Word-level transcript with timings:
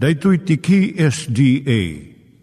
Daitui 0.00 0.38
tiki 0.48 0.96
SDA 0.96 1.80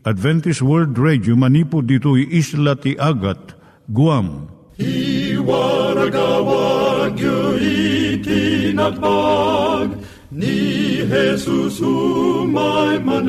Adventist 0.06 0.61
World 0.61 0.94
Radio 1.02 1.34
manipud 1.34 1.90
ditui 1.90 2.30
isla 2.30 2.77
ti 2.77 2.94
Agat 3.02 3.57
Guam. 3.90 4.46
I 4.78 5.42
waragawag 5.42 7.18
yu 7.18 7.58
itinatpag 8.22 9.98
ni 10.30 11.02
Jesus 11.10 11.82
umay 11.82 13.02
manen 13.02 13.25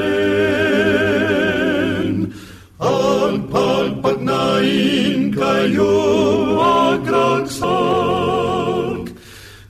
al 2.76 3.48
pagpagnain 3.48 5.32
kayo 5.32 5.96
agkansak 7.00 7.56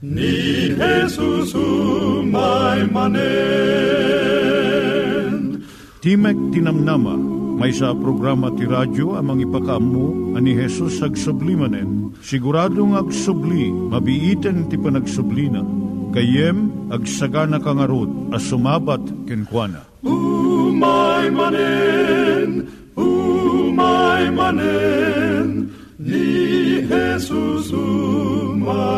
ni 0.03 0.38
Jesus 0.79 1.59
umay 1.59 2.87
manen 2.87 3.99
Timek 5.99 6.39
Tinamnama, 6.55 7.19
may 7.59 7.75
sa 7.75 7.91
programa 7.91 8.55
ti 8.55 8.63
radyo 8.71 9.19
amang 9.19 9.43
ipakaammo 9.43 10.39
ani 10.39 10.55
Hesus 10.55 11.03
ag 11.03 11.19
sublimanen. 11.19 12.15
Siguradong 12.23 12.95
ag 12.95 13.11
subli, 13.11 13.67
mabiiten 13.67 14.71
ti 14.71 14.79
panagsublina. 14.79 15.67
Kayem 16.15 16.71
ag 16.95 17.03
sagana 17.03 17.59
kangarot 17.59 18.31
as 18.31 18.47
sumabat 18.47 19.03
kenkwana. 19.27 19.83
Umay 20.07 21.35
manen, 21.35 22.71
umay 22.95 24.31
manen, 24.31 25.75
ni 25.99 26.87
Jesus 26.87 27.75
umay 27.75 28.98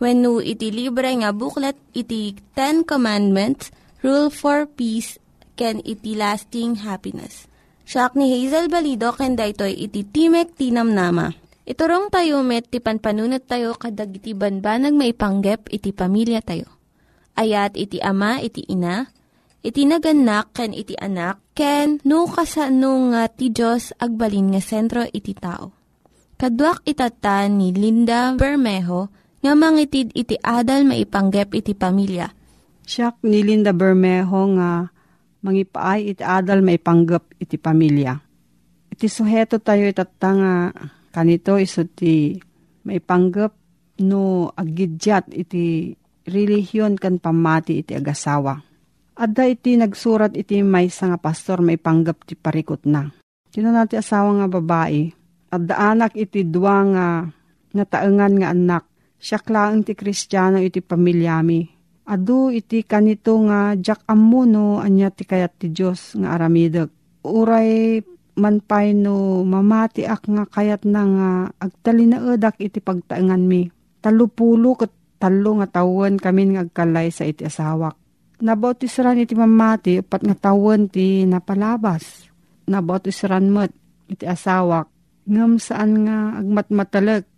No 0.00 0.40
iti 0.40 0.72
libre 0.72 1.12
nga 1.12 1.28
buklat, 1.36 1.76
iti 1.92 2.32
Ten 2.56 2.88
Commandments, 2.88 3.68
Rule 4.00 4.32
for 4.32 4.64
Peace, 4.64 5.20
can 5.60 5.84
iti 5.84 6.16
lasting 6.16 6.80
happiness. 6.80 7.44
Siya 7.84 8.08
ni 8.16 8.32
Hazel 8.32 8.72
Balido, 8.72 9.12
ken 9.12 9.36
daytoy 9.36 9.76
iti 9.76 10.08
Timek 10.08 10.56
Tinam 10.56 10.96
Nama. 10.96 11.28
Iturong 11.68 12.08
tayo 12.08 12.40
met, 12.40 12.72
ti 12.72 12.80
panpanunat 12.80 13.44
tayo 13.44 13.76
kadag 13.76 14.16
iti 14.16 14.32
banbanag 14.32 14.96
maipanggep 14.96 15.68
iti 15.68 15.92
pamilya 15.92 16.40
tayo. 16.40 16.66
Ayat 17.36 17.76
iti 17.76 18.00
ama, 18.00 18.40
iti 18.40 18.64
ina, 18.72 19.04
iti 19.60 19.84
naganak, 19.84 20.56
ken 20.56 20.72
iti 20.72 20.96
anak, 20.96 21.44
ken 21.52 22.00
no 22.08 22.24
kasano 22.24 23.12
nga 23.12 23.28
ti 23.28 23.52
Diyos 23.52 23.92
agbalin 24.00 24.56
nga 24.56 24.64
sentro 24.64 25.04
iti 25.04 25.36
tao. 25.36 25.76
Kaduak 26.40 26.88
itata 26.88 27.44
ni 27.52 27.68
Linda 27.76 28.32
Bermejo 28.32 29.19
nga 29.40 29.52
mangitid 29.56 30.12
iti 30.12 30.36
adal 30.40 30.84
maipanggep 30.84 31.56
iti 31.56 31.72
pamilya. 31.72 32.28
Siya 32.84 33.16
ni 33.24 33.40
Linda 33.40 33.72
Bermejo 33.72 34.56
nga 34.56 34.88
mangipaay 35.40 36.12
iti 36.12 36.22
adal 36.24 36.60
maipanggep 36.60 37.40
iti 37.40 37.56
pamilya. 37.56 38.14
Iti 38.92 39.06
suheto 39.08 39.56
tayo 39.60 39.88
itata 39.88 40.30
nga 40.36 40.54
kanito 41.10 41.56
iso 41.56 41.88
ti 41.88 42.36
maipanggep 42.84 43.52
no 44.04 44.52
agidyat 44.56 45.28
iti 45.32 45.92
relihiyon 46.24 46.96
kan 46.96 47.20
pamati 47.20 47.80
iti 47.80 47.92
agasawa 47.92 48.70
Adda 49.20 49.44
iti 49.52 49.76
nagsurat 49.76 50.32
iti 50.32 50.64
may 50.64 50.88
nga 50.88 51.20
pastor 51.20 51.60
may 51.60 51.76
panggap 51.76 52.24
ti 52.24 52.32
parikot 52.32 52.88
na. 52.88 53.04
Sino 53.52 53.68
nati 53.68 54.00
asawa 54.00 54.32
nga 54.40 54.48
babae. 54.48 55.12
Adda 55.52 55.76
anak 55.76 56.16
iti 56.16 56.40
dua 56.48 56.80
nga 56.88 57.06
nga 57.68 57.84
taengan 57.84 58.32
nga 58.40 58.48
anak. 58.56 58.84
Siya 59.20 59.38
klaang 59.38 59.84
ti 59.84 59.92
kristyano 59.92 60.56
iti 60.58 60.80
pamilyami. 60.80 61.60
Adu 62.08 62.48
iti 62.50 62.82
kanito 62.82 63.36
nga 63.46 63.76
jak 63.76 64.02
amuno 64.08 64.80
anya 64.80 65.12
ti 65.12 65.28
kayat 65.28 65.60
ti 65.60 65.68
Diyos 65.70 66.16
nga 66.16 66.34
aramideg. 66.34 66.88
Uray 67.22 68.00
manpay 68.40 68.96
no 68.96 69.44
mamati 69.44 70.08
ak 70.08 70.24
nga 70.24 70.44
kayat 70.48 70.88
na 70.88 71.02
nga 71.04 71.30
agtalinaedak 71.60 72.56
iti 72.58 72.80
pagtaengan 72.80 73.44
mi. 73.44 73.68
Talupulo 74.00 74.74
ket 74.80 74.90
talo 75.20 75.60
nga 75.60 75.68
tawon 75.68 76.16
kami 76.16 76.56
nga 76.56 76.64
agkalay 76.64 77.12
sa 77.12 77.28
iti 77.28 77.44
asawak 77.44 78.00
Nabautisran 78.40 79.20
iti 79.20 79.36
mamati, 79.36 80.00
pat 80.00 80.24
nga 80.24 80.32
tawon 80.32 80.88
ti 80.88 81.28
napalabas. 81.28 82.24
Nabautisran 82.72 83.52
mo't 83.52 83.68
iti 84.08 84.24
asawak. 84.24 84.88
Ngam 85.28 85.60
saan 85.60 86.08
nga 86.08 86.40
agmatmatalag. 86.40 87.28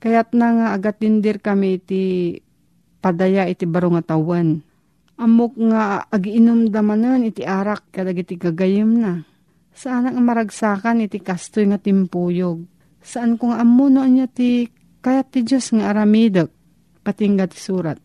Kaya't 0.00 0.32
na 0.32 0.48
nga 0.56 0.66
agatindir 0.72 1.44
kami 1.44 1.76
iti 1.76 2.02
padaya 3.04 3.44
iti 3.46 3.68
baro 3.68 3.92
nga 3.92 4.16
tawon. 4.16 4.64
Amok 5.20 5.52
nga 5.68 6.08
agiinom 6.08 6.72
damanan 6.72 7.28
iti 7.28 7.44
arak 7.44 7.92
kadag 7.92 8.24
iti 8.24 8.40
gagayim 8.40 9.04
na. 9.04 9.20
Saan 9.76 10.08
ang 10.08 10.24
maragsakan 10.24 11.04
iti 11.04 11.20
kastoy 11.20 11.68
nga 11.68 11.76
timpuyog. 11.76 12.64
Saan 13.04 13.36
kung 13.36 13.52
amuno 13.52 14.00
niya 14.08 14.28
ti 14.28 14.72
kayat 15.04 15.36
ti 15.36 15.44
Diyos 15.44 15.72
nga 15.76 15.92
aramidok. 15.92 16.48
Patinggat 17.00 17.56
surat 17.56 17.96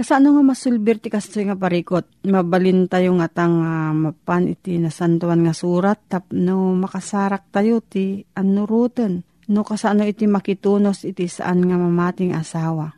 Kasano 0.00 0.32
nga 0.32 0.56
masulbir 0.56 0.96
ti 0.96 1.12
kastoy 1.12 1.44
nga 1.44 1.52
parikot? 1.60 2.24
Mabalin 2.24 2.88
tayo 2.88 3.12
nga 3.20 3.28
tang 3.28 3.60
uh, 3.60 3.92
mapan 3.92 4.48
iti 4.48 4.80
nasantuan 4.80 5.44
nga 5.44 5.52
surat 5.52 6.00
tapno 6.08 6.72
makasarak 6.72 7.52
tayo 7.52 7.84
ti 7.84 8.24
anuruten. 8.32 9.20
No 9.50 9.66
kasano 9.66 10.06
iti 10.06 10.30
makitunos 10.30 11.02
iti 11.02 11.26
saan 11.26 11.66
nga 11.66 11.74
mamating 11.74 12.30
asawa. 12.38 12.94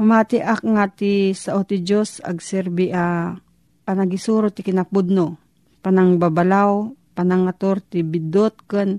Mamati 0.00 0.40
ak 0.40 0.64
nga 0.64 0.88
ti 0.88 1.36
sao 1.36 1.60
ti 1.68 1.84
Diyos 1.84 2.24
agserbi 2.24 2.88
a 2.88 3.36
panagisuro 3.84 4.48
ti 4.48 4.64
kinapudno. 4.64 5.36
Panang 5.84 6.16
babalaw, 6.16 6.88
panangator 7.12 7.84
ti 7.84 8.00
bidot 8.00 8.64
ken 8.64 8.96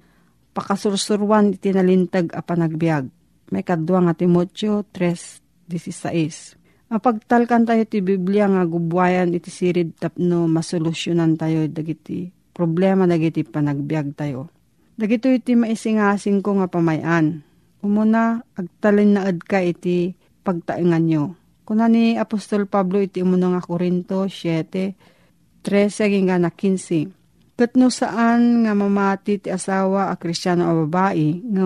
pakasursurwan 0.53 1.57
iti 1.57 1.73
nalintag 1.73 2.29
a 2.37 2.45
panagbiag. 2.45 3.09
May 3.49 3.65
kadwa 3.65 4.05
nga 4.05 4.13
Timotyo 4.13 4.85
3.16 4.93 6.61
Mapagtalkan 6.91 7.63
tayo 7.63 7.83
ti 7.87 8.03
Biblia 8.03 8.45
nga 8.51 8.67
gubwayan 8.67 9.31
iti 9.31 9.47
sirid 9.47 9.95
tapno 9.95 10.45
masolusyonan 10.45 11.39
tayo 11.39 11.63
dagiti 11.71 12.29
problema 12.51 13.07
dagiti 13.07 13.41
panagbiag 13.47 14.11
tayo. 14.13 14.60
Dagito 15.01 15.33
iti 15.33 15.57
maisingasing 15.57 16.45
ko 16.45 16.61
nga 16.61 16.69
pamayan. 16.69 17.41
Umuna, 17.81 18.45
agtalin 18.53 19.17
na 19.17 19.25
ad 19.25 19.41
ka 19.41 19.57
iti 19.57 20.13
pagtaingan 20.45 21.09
nyo. 21.09 21.23
Kuna 21.65 21.89
ni 21.89 22.21
Apostol 22.21 22.69
Pablo 22.69 23.01
iti 23.01 23.25
umuna 23.25 23.49
nga 23.57 23.65
Korinto 23.65 24.29
7, 24.29 25.65
13 25.65 26.29
nga 26.29 26.37
na 26.37 26.53
15. 26.53 27.57
Kat 27.57 27.73
no 27.81 27.89
saan 27.89 28.61
nga 28.61 28.77
mamati 28.77 29.41
ti 29.41 29.49
asawa 29.49 30.13
a 30.13 30.21
kristyano 30.21 30.69
a 30.69 30.73
babae, 30.85 31.49
nga 31.49 31.65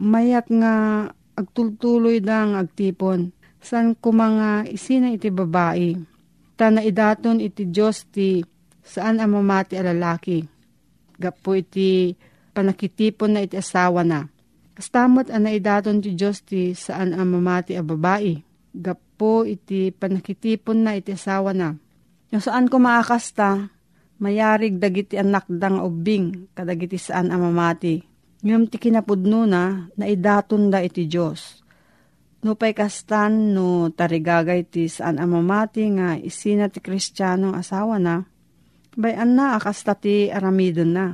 mayat 0.00 0.48
nga 0.48 0.72
agtultuloy 1.36 2.24
dang 2.24 2.56
agtipon 2.56 3.28
san 3.60 3.92
ko 3.92 4.08
mga 4.16 4.72
isina 4.72 5.12
iti 5.12 5.28
babae. 5.28 6.00
Ta 6.56 6.72
idaton 6.72 7.44
iti 7.44 7.68
Diyos 7.68 8.08
ti 8.08 8.40
saan 8.80 9.20
ang 9.20 9.36
mamati 9.36 9.76
a 9.76 9.84
lalaki. 9.84 10.40
Gapo 11.20 11.52
iti 11.52 12.16
panakitipon 12.60 13.32
na 13.32 13.40
iti 13.40 13.56
asawa 13.56 14.04
na. 14.04 14.28
Kastamot 14.76 15.32
ang 15.32 15.48
naidaton 15.48 16.04
ti 16.04 16.12
Diyos 16.12 16.44
ti 16.44 16.76
saan 16.76 17.16
ang 17.16 17.32
mamati 17.32 17.72
a 17.72 17.80
babae. 17.80 18.36
Gapo 18.76 19.48
iti 19.48 19.88
panakitipon 19.88 20.84
na 20.84 21.00
iti 21.00 21.16
asawa 21.16 21.56
na. 21.56 21.72
Yung 22.28 22.44
saan 22.44 22.68
ko 22.68 22.76
maakasta, 22.76 23.72
mayarig 24.20 24.76
dagiti 24.76 25.16
anak 25.16 25.48
dang 25.48 25.80
ubing 25.80 26.52
kadagiti 26.52 27.00
saan 27.00 27.32
amamati. 27.32 28.04
Ngam 28.44 28.68
ti 28.68 28.76
kinapudno 28.76 29.48
na, 29.48 29.88
naidaton 29.96 30.68
da 30.68 30.84
iti 30.84 31.08
Diyos. 31.08 31.64
No 32.40 32.56
pay 32.56 32.72
kastan 32.72 33.52
no 33.52 33.92
tarigagay 33.92 34.64
ti 34.64 34.88
saan 34.88 35.20
amamati 35.20 35.84
nga 35.92 36.16
isina 36.16 36.72
ti 36.72 36.80
kristyanong 36.80 37.52
asawa 37.52 38.00
na, 38.00 38.24
bayan 38.96 39.36
na 39.36 39.60
akasta 39.60 39.92
ti 39.92 40.32
aramidon 40.32 40.92
na. 40.92 41.06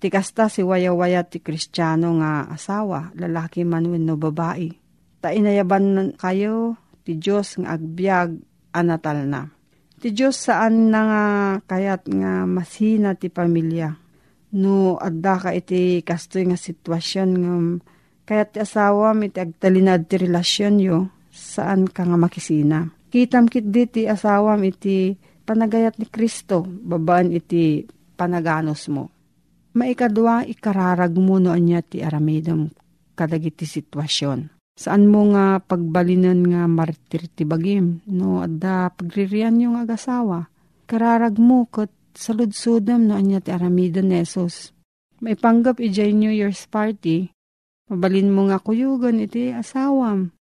Ti 0.00 0.08
kasta 0.08 0.48
si 0.48 0.64
waya-waya 0.64 1.28
ti 1.28 1.44
kristyano 1.44 2.16
nga 2.24 2.48
asawa, 2.48 3.12
lalaki 3.12 3.68
man 3.68 3.84
no 3.84 4.16
babae 4.16 4.80
ta 5.20 5.36
inayaban 5.36 6.16
kayo 6.16 6.80
ti 7.04 7.20
Diyos 7.20 7.60
nga 7.60 7.76
agbyag 7.76 8.40
anatal 8.72 9.28
na. 9.28 9.52
Ti 10.00 10.16
Diyos 10.16 10.40
saan 10.40 10.88
na 10.88 11.00
nga 11.04 11.24
kayat 11.68 12.08
nga 12.08 12.48
masina 12.48 13.12
ti 13.12 13.28
pamilya. 13.28 13.92
No 14.56 14.96
adda 14.96 15.36
ka 15.36 15.50
iti 15.52 16.00
kastoy 16.00 16.48
nga 16.48 16.56
sitwasyon 16.56 17.30
nga 17.36 17.52
kayat 18.24 18.48
ti 18.56 18.58
asawa 18.64 19.12
iti 19.20 19.38
agtalinad 19.38 20.08
ti 20.08 20.16
relasyon 20.16 20.74
yo 20.80 20.98
saan 21.28 21.84
ka 21.84 22.08
nga 22.08 22.16
makisina. 22.16 22.88
Kitam 23.12 23.44
kit 23.44 23.68
di 23.68 23.84
ti 23.84 24.02
asawam 24.08 24.64
iti 24.64 25.12
panagayat 25.44 26.00
ni 26.00 26.08
Kristo 26.08 26.64
babaan 26.64 27.36
iti 27.36 27.84
panaganos 28.16 28.88
mo. 28.88 29.19
Maikadwa 29.70 30.42
ikararag 30.46 31.14
mo 31.14 31.38
no 31.38 31.54
anya 31.54 31.82
ti 31.84 32.02
aramidom 32.02 32.70
kadagiti 33.14 33.68
sitwasyon 33.68 34.60
Saan 34.80 35.12
mo 35.12 35.28
nga 35.36 35.60
pagbalinan 35.60 36.40
nga 36.40 36.64
martir 36.64 37.28
ti 37.28 37.44
bagim, 37.44 38.00
no 38.08 38.40
adda 38.40 38.88
pagririan 38.88 39.60
yung 39.60 39.76
agasawa. 39.76 40.48
Kararag 40.88 41.36
mo 41.36 41.68
kat 41.68 41.92
saludsudam 42.16 43.04
no 43.04 43.12
anya 43.12 43.44
ti 43.44 43.52
aramidon 43.52 44.08
nesos. 44.08 44.72
May 45.20 45.36
panggap 45.36 45.84
ijay 45.84 46.16
New 46.16 46.32
Year's 46.32 46.64
party, 46.64 47.28
mabalin 47.92 48.32
mo 48.32 48.48
nga 48.48 48.56
kuyugan 48.56 49.20
iti 49.20 49.52
asawam. 49.52 50.32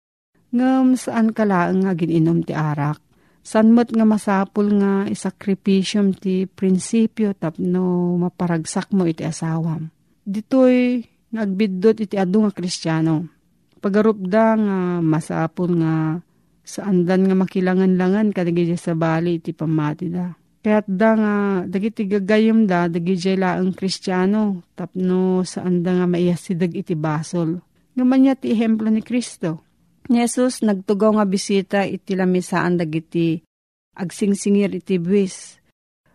Ngam 0.55 0.95
saan 0.95 1.35
kalaang 1.35 1.83
nga 1.83 1.99
gininom 1.99 2.47
ti 2.47 2.55
arak. 2.55 3.03
San 3.49 3.73
mo't 3.73 3.89
nga 3.89 4.05
masapul 4.05 4.77
nga 4.77 5.09
isakripisyum 5.09 6.13
ti 6.13 6.45
prinsipyo 6.45 7.33
tapno 7.33 8.13
maparagsak 8.21 8.93
mo 8.93 9.09
iti 9.09 9.25
asawam. 9.25 9.89
Ditoy 10.21 11.01
nagbiddot 11.33 11.97
iti 12.05 12.21
adu 12.21 12.45
nga 12.45 12.53
kristyano 12.53 13.39
pagarupda 13.79 14.45
nga 14.59 14.79
masapul 15.01 15.81
nga 15.81 16.19
saandan 16.61 17.25
nga 17.25 17.37
makilangan-langan 17.39 18.35
kadagiti 18.37 18.77
sa 18.77 18.93
bali 18.93 19.41
iti 19.41 19.57
pamati 19.57 20.13
da. 20.13 20.29
Kaya't 20.61 20.87
da 20.91 21.11
nga 21.17 21.35
dagiti 21.65 22.05
gagayom 22.05 22.69
da 22.69 22.91
dagiti 22.91 23.33
laang 23.33 23.73
kristyano 23.73 24.69
tapno 24.77 25.41
saan 25.47 25.81
da 25.81 25.97
nga 25.97 26.07
maiyasidag 26.11 26.75
iti 26.77 26.93
basol. 26.93 27.65
Ngaman 27.97 28.37
ti 28.37 28.53
ehemplo 28.53 28.93
ni 28.93 29.01
Kristo. 29.01 29.65
Ni 30.09 30.25
Jesus 30.25 30.65
nagtugaw 30.65 31.21
nga 31.21 31.29
bisita 31.29 31.85
iti 31.85 32.17
lamisaan 32.17 32.81
dagiti 32.81 33.45
agsingsingir 33.93 34.73
iti 34.73 34.97
buwis. 34.97 35.61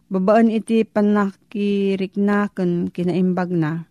Babaan 0.09 0.49
iti 0.49 0.81
panakiriknaken 0.81 2.89
kinaimbag 2.89 3.53
na. 3.53 3.85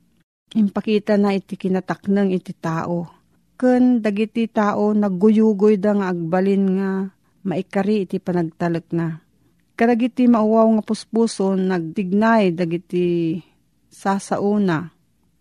Impakita 0.59 1.15
na 1.15 1.39
iti 1.39 1.55
kinataknang 1.55 2.35
iti 2.35 2.51
tao 2.51 3.23
ken 3.63 4.03
dagiti 4.03 4.51
tao 4.51 4.91
nagguyugoy 4.91 5.79
da 5.79 5.95
nga 5.95 6.11
agbalin 6.11 6.83
nga 6.83 7.07
maikari 7.47 8.03
iti 8.03 8.19
panagtalek 8.19 8.91
na. 8.91 9.23
Kadagiti 9.79 10.27
mauwaw 10.27 10.67
nga 10.67 10.83
puspuso 10.83 11.55
nagtignay 11.55 12.51
dagiti 12.51 13.39
sasauna 13.87 14.91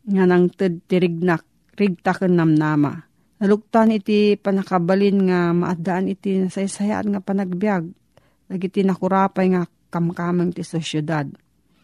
nga 0.06 0.24
nang 0.30 0.54
tirignak 0.86 1.42
rigtaken 1.74 2.38
namnama. 2.38 3.10
Naluktan 3.42 3.90
iti 3.90 4.38
panakabalin 4.38 5.18
nga 5.26 5.50
maadaan 5.50 6.14
iti 6.14 6.38
nasaysayaan 6.38 7.18
nga 7.18 7.22
panagbiag. 7.26 7.90
Dagiti 8.46 8.86
nakurapay 8.86 9.58
nga 9.58 9.66
kamkamang 9.90 10.54
ti 10.54 10.62
sosyudad. 10.62 11.26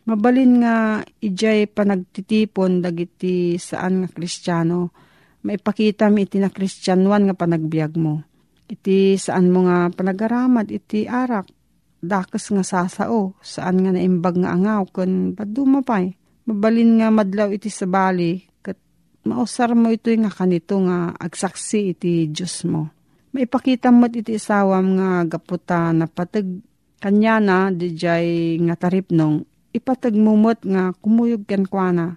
Mabalin 0.05 0.61
nga 0.61 1.01
ijay 1.01 1.65
panagtitipon 1.67 2.79
dagiti 2.79 3.57
saan 3.57 4.05
nga 4.05 4.09
kristyano 4.13 4.93
maipakita 5.47 6.11
mi 6.11 6.27
iti 6.27 6.43
na 6.43 6.51
kristyanwan 6.51 7.31
nga 7.31 7.35
panagbiag 7.39 7.95
mo. 7.95 8.19
Iti 8.67 9.15
saan 9.15 9.47
mo 9.47 9.63
nga 9.63 9.87
panagaramad 9.87 10.67
iti 10.67 11.07
arak, 11.07 11.47
dakas 12.03 12.51
nga 12.51 12.67
sasao, 12.67 13.39
saan 13.39 13.79
nga 13.79 13.95
naimbag 13.95 14.43
nga 14.43 14.51
angaw, 14.51 14.83
kun 14.91 15.31
paduma 15.31 15.79
pa'y. 15.79 16.11
Mabalin 16.51 16.99
nga 16.99 17.07
madlaw 17.07 17.55
iti 17.55 17.71
sabali, 17.71 18.43
mausar 19.27 19.75
mo 19.75 19.91
ito 19.91 20.07
nga 20.15 20.31
kanito 20.31 20.79
nga 20.87 21.11
agsaksi 21.19 21.91
iti 21.91 22.31
Diyos 22.31 22.63
mo. 22.63 22.87
Maipakita 23.35 23.91
mo 23.91 24.07
iti 24.07 24.39
isawam 24.39 24.95
nga 24.95 25.27
gaputa 25.27 25.91
na 25.91 26.07
patag 26.07 26.47
kanya 27.03 27.37
na 27.43 27.57
dijay 27.69 28.57
nga 28.63 28.79
taripnong, 28.79 29.45
ipatag 29.75 30.15
mumot 30.17 30.63
nga 30.63 30.95
kumuyog 30.97 31.45
ken 31.45 31.67
kwa 31.69 31.91
na 31.93 32.07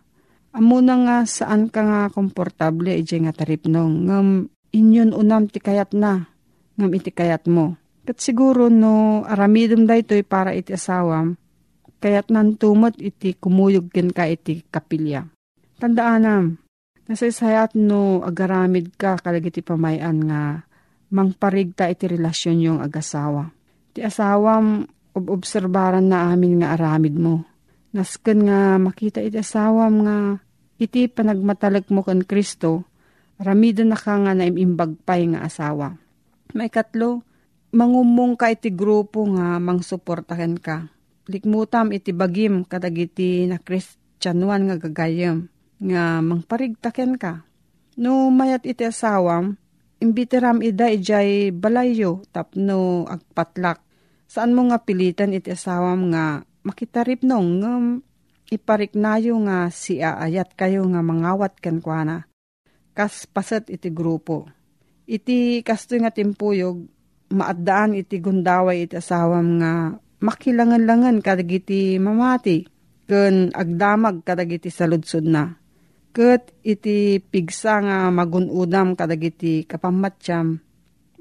Amo 0.51 0.83
nga 0.83 1.23
saan 1.31 1.71
ka 1.71 1.87
nga 1.87 2.01
komportable 2.11 2.91
iti 2.99 3.15
nga 3.23 3.31
taripnong. 3.31 4.11
Ngam 4.11 4.29
inyon 4.75 5.15
unam 5.15 5.47
ti 5.47 5.63
kayat 5.63 5.95
na. 5.95 6.27
Ngam 6.75 6.91
iti 6.91 7.15
kayat 7.15 7.47
mo. 7.47 7.79
Kat 8.03 8.19
siguro 8.19 8.67
no 8.67 9.23
aramidom 9.23 9.87
da 9.87 9.95
ito'y 9.95 10.27
para 10.27 10.51
iti 10.51 10.75
asawam. 10.75 11.39
Kayat 12.03 12.35
nan 12.35 12.59
tumot 12.59 12.99
iti 12.99 13.39
kumuyog 13.39 13.95
ken 13.95 14.11
ka 14.11 14.27
iti 14.27 14.67
kapilya. 14.67 15.31
Tandaanam. 15.79 16.59
Nasaysayat 17.11 17.75
no 17.75 18.23
agaramid 18.23 18.95
ka 18.95 19.19
kalagiti 19.19 19.67
pamayan 19.67 20.31
nga 20.31 20.63
mangparigta 21.11 21.91
iti 21.91 22.07
relasyon 22.07 22.63
yung 22.63 22.79
agasawa. 22.79 23.51
Ti 23.91 24.07
asawam 24.07 24.87
obobserbaran 25.11 26.07
na 26.07 26.31
amin 26.31 26.63
nga 26.63 26.79
aramid 26.79 27.19
mo 27.19 27.51
Nasken 27.91 28.47
nga 28.47 28.79
makita 28.79 29.19
iti 29.19 29.35
asawam 29.35 30.07
nga 30.07 30.39
iti 30.79 31.11
panagmatalag 31.11 31.91
mo 31.91 32.07
kan 32.07 32.23
Kristo, 32.23 32.87
ramido 33.43 33.83
na 33.83 33.99
ka 33.99 34.15
nga 34.15 34.31
naimimbagpay 34.31 35.35
nga 35.35 35.43
asawa. 35.43 35.99
May 36.55 36.71
katlo, 36.71 37.27
mangumong 37.75 38.39
ka 38.39 38.55
iti 38.55 38.71
grupo 38.71 39.27
nga 39.35 39.59
mangsuportahan 39.59 40.63
ka. 40.63 40.87
Likmutam 41.27 41.91
iti 41.91 42.15
bagim 42.15 42.63
kadagiti 42.63 43.51
na 43.51 43.59
Kristyanuan 43.59 44.71
nga 44.71 44.79
gagayam 44.79 45.51
nga 45.81 46.21
mangparigtaken 46.21 47.17
ka. 47.17 47.49
No 47.97 48.29
mayat 48.29 48.65
iti 48.69 48.85
asawam, 48.85 49.57
imbitiram 50.01 50.65
ida 50.65 50.89
ijay 50.89 51.53
balayo 51.53 52.25
tapno 52.33 53.05
agpatlak. 53.09 53.81
Saan 54.31 54.55
mo 54.55 54.63
nga 54.71 54.79
pilitan 54.81 55.35
iti 55.35 55.51
asawam 55.51 56.15
nga 56.15 56.45
makitarip 56.63 57.27
nong 57.27 57.51
um, 57.65 57.87
ipariknayo 58.51 59.37
nga 59.47 59.69
si 59.75 59.99
aayat 59.99 60.55
kayo 60.55 60.87
nga 60.87 61.01
mangawat 61.03 61.59
kan 61.59 61.83
na. 62.07 62.25
Kas 62.97 63.27
pasat 63.27 63.71
iti 63.71 63.91
grupo. 63.91 64.47
Iti 65.11 65.63
kasto 65.67 65.99
nga 65.99 66.15
timpuyog, 66.15 66.87
maadaan 67.35 67.99
iti 67.99 68.23
gundaway 68.23 68.87
iti 68.87 68.99
asawam 68.99 69.59
nga 69.59 69.99
makilangan-langan 70.23 71.23
kadagiti 71.23 71.99
mamati. 71.99 72.67
Kun 73.11 73.51
agdamag 73.51 74.23
kadagiti 74.23 74.71
saludsod 74.71 75.27
na. 75.27 75.60
Kat 76.11 76.51
iti 76.67 77.23
pigsa 77.23 77.79
nga 77.87 77.99
magunudam 78.11 78.99
kadagiti 78.99 79.63
kapamatsyam, 79.63 80.59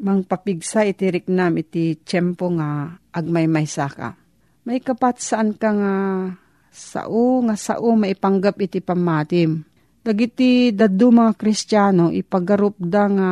mangpapigsa 0.01 0.87
iti 0.87 1.13
riknam 1.13 1.61
iti 1.61 1.99
tiyempo 2.01 2.49
nga 2.57 2.97
agmay-may 3.13 3.69
saka 3.69 4.17
may 4.69 4.85
kapat 4.85 5.17
saan 5.17 5.57
ka 5.57 5.73
nga 5.73 5.95
sao 6.69 7.41
nga 7.41 7.57
sao 7.57 7.97
maipanggap 7.97 8.61
iti 8.61 8.85
pamatim. 8.85 9.65
Dagiti 10.05 10.69
dadu 10.69 11.09
mga 11.09 11.33
kristyano 11.33 12.13
ipagarup 12.13 12.77
da 12.77 13.09
nga 13.09 13.31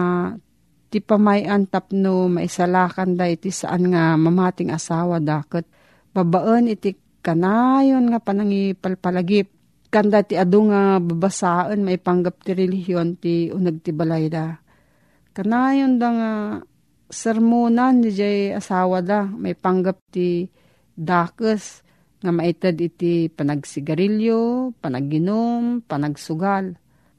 ti 0.89 0.97
pamayan 0.97 1.69
tapno 1.69 2.25
maisalakan 2.25 3.13
da 3.13 3.29
iti 3.29 3.53
saan 3.53 3.93
nga 3.93 4.17
mamating 4.17 4.73
asawa 4.73 5.21
daket 5.21 5.69
babaan 6.09 6.73
iti 6.73 6.97
kanayon 7.21 8.09
nga 8.09 8.17
panangi 8.17 8.73
palpalagip 8.73 9.53
kanda 9.87 10.23
ti 10.23 10.35
adu 10.35 10.67
nga 10.69 10.99
babasaan 10.99 11.83
maipanggap 11.83 12.43
ti 12.43 12.51
relihiyon 12.53 13.19
ti 13.19 13.49
unag 13.51 13.81
ti 13.83 13.91
balay 13.95 14.27
da. 14.27 14.59
Kanayon 15.31 16.01
da 16.01 16.07
nga 16.11 16.31
sermonan 17.07 18.03
di 18.03 18.11
jay 18.11 18.51
asawa 18.51 18.99
da 18.99 19.23
may 19.27 19.55
panggap 19.55 20.01
ti 20.11 20.49
dakes 20.97 21.85
nga 22.17 22.31
maitad 22.33 22.73
iti 22.81 23.29
panagsigarilyo, 23.29 24.73
panaginom, 24.81 25.85
panagsugal. 25.85 26.73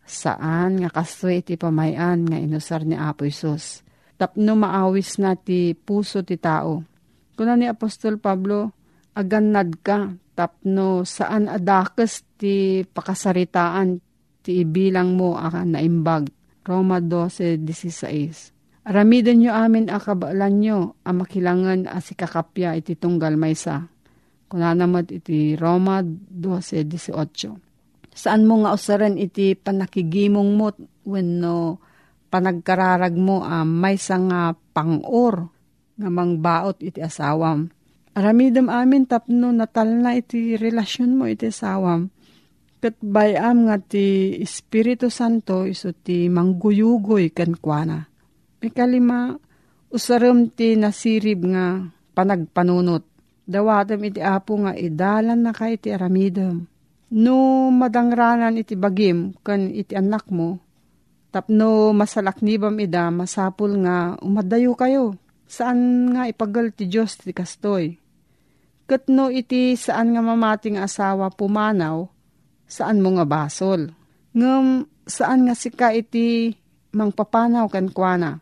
Saan 0.09 0.83
nga 0.83 0.91
kastoy 0.91 1.45
iti 1.45 1.55
pamayan 1.55 2.27
nga 2.27 2.39
inusar 2.41 2.83
ni 2.83 2.97
Apo 2.99 3.29
Isus. 3.29 3.85
tapno 4.19 4.59
maawis 4.59 5.23
na 5.23 5.39
ti 5.39 5.79
puso 5.79 6.27
ti 6.27 6.35
tao. 6.35 6.83
Kuna 7.39 7.55
ni 7.55 7.71
Apostol 7.71 8.19
Pablo, 8.19 8.75
aganad 9.19 9.83
ka, 9.83 10.15
tapno 10.39 11.03
saan 11.03 11.51
adakes 11.51 12.23
ti 12.39 12.87
pakasaritaan 12.87 13.99
ti 14.47 14.63
ibilang 14.63 15.19
mo 15.19 15.35
aka 15.35 15.67
naimbag. 15.67 16.31
Roma 16.63 17.03
12.16 17.03 18.87
Aramidin 18.89 19.41
nyo 19.41 19.53
amin 19.53 19.89
akabalan 19.89 20.55
nyo 20.61 20.79
ang 21.05 21.25
makilangan 21.25 21.89
as 21.89 22.13
ikakapya 22.13 22.77
iti 22.79 22.97
tunggal 22.97 23.37
maysa. 23.37 23.89
Kuna 24.49 24.73
namat 24.73 25.13
iti 25.13 25.57
Roma 25.57 26.01
12.18 26.01 27.13
Saan 28.13 28.49
mo 28.49 28.65
nga 28.65 28.73
usaran 28.73 29.21
iti 29.21 29.53
panakigimong 29.53 30.57
mo 30.57 30.73
when 31.05 31.41
no 31.41 31.81
panagkararag 32.33 33.17
mo 33.17 33.45
um, 33.45 33.69
maysa 33.69 34.17
nga 34.21 34.57
pangor 34.73 35.53
nga 35.97 36.09
mangbaot 36.09 36.81
iti 36.81 37.05
asawam. 37.05 37.69
Aramidam 38.19 38.67
amin 38.67 39.07
tapno 39.07 39.55
natal 39.55 40.03
na 40.03 40.19
iti 40.19 40.59
relasyon 40.59 41.15
mo 41.15 41.31
iti 41.31 41.55
asawam 41.55 42.11
Kat 42.79 42.95
bayam 43.03 43.67
nga 43.67 43.79
ti 43.79 44.39
Espiritu 44.39 45.11
Santo 45.11 45.67
iso 45.67 45.91
ti 45.91 46.31
mangguyugoy 46.31 47.35
kan 47.35 47.59
kuana. 47.59 48.07
May 48.63 48.71
kalima, 48.71 49.35
usaram 49.91 50.47
ti 50.47 50.79
nasirib 50.79 51.43
nga 51.43 51.83
panagpanunot. 52.15 53.03
Dawatam 53.43 53.99
iti 54.07 54.23
apo 54.23 54.63
nga 54.63 54.79
idalan 54.79 55.43
na 55.43 55.51
kay 55.51 55.75
iti 55.75 55.91
aramidam. 55.91 56.71
No 57.19 57.67
madangranan 57.75 58.55
iti 58.55 58.79
bagim 58.79 59.35
kan 59.43 59.75
iti 59.75 59.99
anak 59.99 60.31
mo, 60.31 60.63
tapno 61.35 61.91
masalaknibam 61.91 62.79
ida 62.79 63.11
masapul 63.11 63.75
nga 63.83 64.15
umadayo 64.23 64.79
kayo. 64.79 65.19
Saan 65.51 66.13
nga 66.15 66.31
ipagal 66.31 66.71
ti 66.77 66.87
Diyos 66.87 67.19
ti 67.19 67.35
kastoy? 67.35 68.08
Katno 68.89 69.29
iti 69.29 69.77
saan 69.77 70.17
nga 70.17 70.25
mamating 70.25 70.81
asawa 70.81 71.29
pumanaw, 71.29 72.09
saan 72.65 73.05
mo 73.05 73.13
nga 73.21 73.29
basol. 73.29 73.93
Ngam 74.33 74.89
saan 75.05 75.45
nga 75.45 75.53
sika 75.53 75.93
iti 75.93 76.57
mangpapanaw 76.97 77.69
kan 77.69 77.93
kuana. 77.93 78.41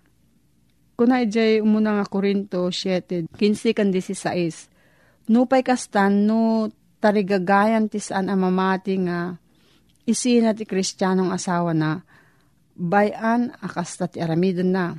Kuna 0.95 1.26
ijay 1.26 1.59
umuna 1.59 1.99
nga 1.99 2.07
Korinto 2.07 2.71
7, 2.71 3.26
15 3.35 3.75
kan 3.75 3.91
16. 3.91 5.35
Nupay 5.35 5.67
kastan 5.67 6.31
no 6.31 6.71
tarigagayan 7.03 7.91
ti 7.91 7.99
saan 7.99 8.31
amamati 8.31 8.95
nga 9.03 9.35
isina 10.07 10.55
ti 10.55 10.62
kristyanong 10.62 11.35
asawa 11.35 11.75
na 11.75 12.07
bayan 12.79 13.50
akasta 13.59 14.07
ti 14.07 14.23
aramidon 14.23 14.71
na. 14.71 14.95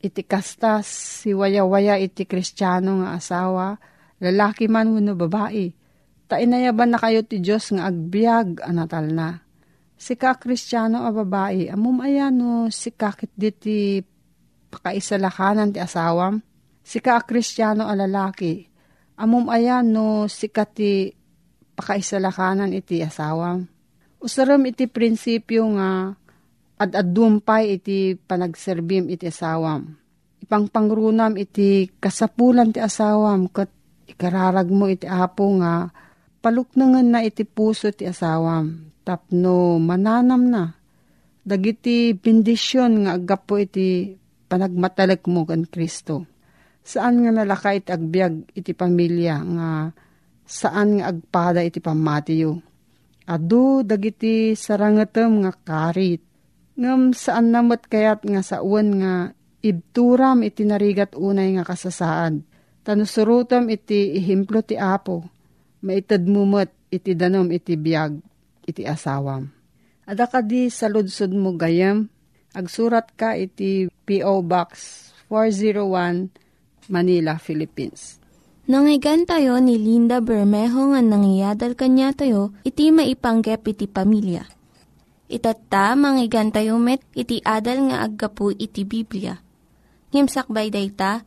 Iti 0.00 0.24
kasta 0.24 0.80
si 0.80 1.36
waya-waya 1.36 2.00
iti 2.00 2.24
kristyano 2.24 3.02
nga 3.04 3.18
asawa, 3.18 3.76
lalaki 4.20 4.68
man 4.70 4.92
wano 4.92 5.12
babae 5.16 5.72
Tainayaban 6.26 6.90
na 6.90 6.98
kayo 6.98 7.22
ti 7.22 7.38
Diyos 7.38 7.70
nga 7.70 7.86
agbyag 7.86 8.58
anatal 8.66 9.14
na. 9.14 9.46
Si 9.94 10.18
ka 10.18 10.34
kristyano 10.34 11.06
a 11.06 11.14
babae, 11.14 11.70
amum 11.70 12.02
ayano 12.02 12.66
si 12.68 12.90
kakit 12.90 13.30
diti 13.38 14.02
pakaisalakanan 14.68 15.70
ti 15.70 15.78
asawam. 15.78 16.42
Si 16.82 16.98
ka 16.98 17.22
kristyano 17.22 17.86
a 17.86 17.94
lalaki, 17.94 18.66
amum 19.22 19.46
ayano 19.46 20.26
si 20.26 20.50
ti 20.50 21.14
pakaisalakanan 21.78 22.74
iti 22.74 23.00
asawam. 23.06 23.62
Usaram 24.18 24.66
iti 24.66 24.90
prinsipyo 24.90 25.62
nga 25.78 26.10
ad-adumpay 26.82 27.78
iti 27.78 28.18
panagserbim 28.18 29.06
iti 29.14 29.30
asawam. 29.30 29.94
Ipangpangrunam 30.42 31.38
iti 31.38 31.86
kasapulan 32.02 32.74
ti 32.74 32.82
asawam 32.82 33.46
kat 33.46 33.75
ikararag 34.06 34.70
mo 34.70 34.86
iti 34.86 35.04
apo 35.04 35.50
nga 35.58 35.90
paluknangan 36.40 37.06
na 37.10 37.20
iti 37.26 37.42
puso 37.42 37.90
ti 37.90 38.06
asawam. 38.06 38.94
Tapno 39.06 39.78
mananam 39.78 40.42
na. 40.46 40.64
Dagiti 41.46 42.10
bendisyon 42.14 43.06
nga 43.06 43.18
agapo 43.18 43.58
iti 43.58 44.14
panagmatalag 44.50 45.22
mo 45.30 45.46
kan 45.46 45.66
Kristo. 45.66 46.26
Saan 46.86 47.22
nga 47.22 47.30
nalaka 47.34 47.74
iti 47.74 47.90
agbyag 47.90 48.54
iti 48.54 48.70
pamilya 48.74 49.36
nga 49.42 49.70
saan 50.46 51.02
nga 51.02 51.10
agpada 51.10 51.62
iti 51.62 51.82
pamatiyo. 51.82 52.62
Adu 53.26 53.82
dagiti 53.82 54.54
sarangatem 54.54 55.42
nga 55.42 55.52
karit. 55.54 56.22
Ngam 56.78 57.10
saan 57.10 57.50
namot 57.50 57.82
kayat 57.90 58.22
nga 58.22 58.42
sa 58.42 58.62
uwan 58.62 59.02
nga 59.02 59.14
ibturam 59.66 60.46
iti 60.46 60.62
narigat 60.62 61.18
unay 61.18 61.58
nga 61.58 61.66
kasasaad. 61.66 62.55
Tanusurutam 62.86 63.66
iti 63.66 64.14
ihimplo 64.14 64.62
ti 64.62 64.78
Apo 64.78 65.26
maitad 65.82 66.22
mumot 66.22 66.70
iti 66.86 67.18
danom 67.18 67.50
iti 67.50 67.74
biyag 67.74 68.22
iti 68.62 68.86
asawam. 68.86 69.50
Ada 70.06 70.30
ka 70.30 70.38
di 70.38 70.70
sa 70.70 70.86
ludsod 70.86 71.34
mo 71.34 71.58
gayam, 71.58 72.06
agsurat 72.54 73.10
ka 73.18 73.34
iti 73.34 73.90
P.O. 74.06 74.46
Box 74.46 74.70
401 75.26 76.30
Manila, 76.86 77.42
Philippines. 77.42 78.22
Nangyigan 78.70 79.26
tayo 79.26 79.58
ni 79.58 79.78
Linda 79.78 80.22
Bermejo 80.22 80.94
nga 80.94 81.02
nangyadal 81.02 81.74
kanya 81.74 82.14
tayo, 82.14 82.54
iti 82.62 82.94
maipanggep 82.94 83.62
iti 83.66 83.86
pamilya. 83.90 84.46
Itatta, 85.26 85.98
manggigan 85.98 86.54
tayo 86.54 86.78
met, 86.78 87.02
iti 87.18 87.42
adal 87.42 87.90
nga 87.90 88.06
aggapu 88.06 88.54
iti 88.54 88.86
Biblia. 88.86 89.42
Ngimsakbay 90.14 90.70
day 90.70 90.90
ta, 90.94 91.26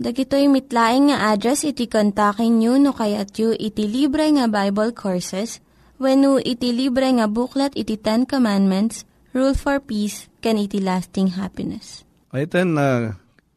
Dagitoy 0.00 0.48
mitlaing 0.48 1.12
nga 1.12 1.36
address 1.36 1.60
iti 1.60 1.84
kontakin 1.84 2.56
nyo 2.56 2.80
no 2.80 2.96
kayat 2.96 3.36
yu 3.36 3.52
iti 3.52 3.84
libre 3.84 4.32
nga 4.32 4.48
Bible 4.48 4.96
Courses 4.96 5.60
when 6.00 6.24
iti 6.40 6.72
libre 6.72 7.04
nga 7.04 7.28
buklat 7.28 7.76
iti 7.76 8.00
Ten 8.00 8.24
Commandments, 8.24 9.04
Rule 9.36 9.52
for 9.52 9.76
Peace, 9.76 10.32
can 10.40 10.56
iti 10.56 10.80
lasting 10.80 11.36
happiness. 11.36 12.08
Ay 12.32 12.48
na 12.64 12.64
uh, 12.64 13.00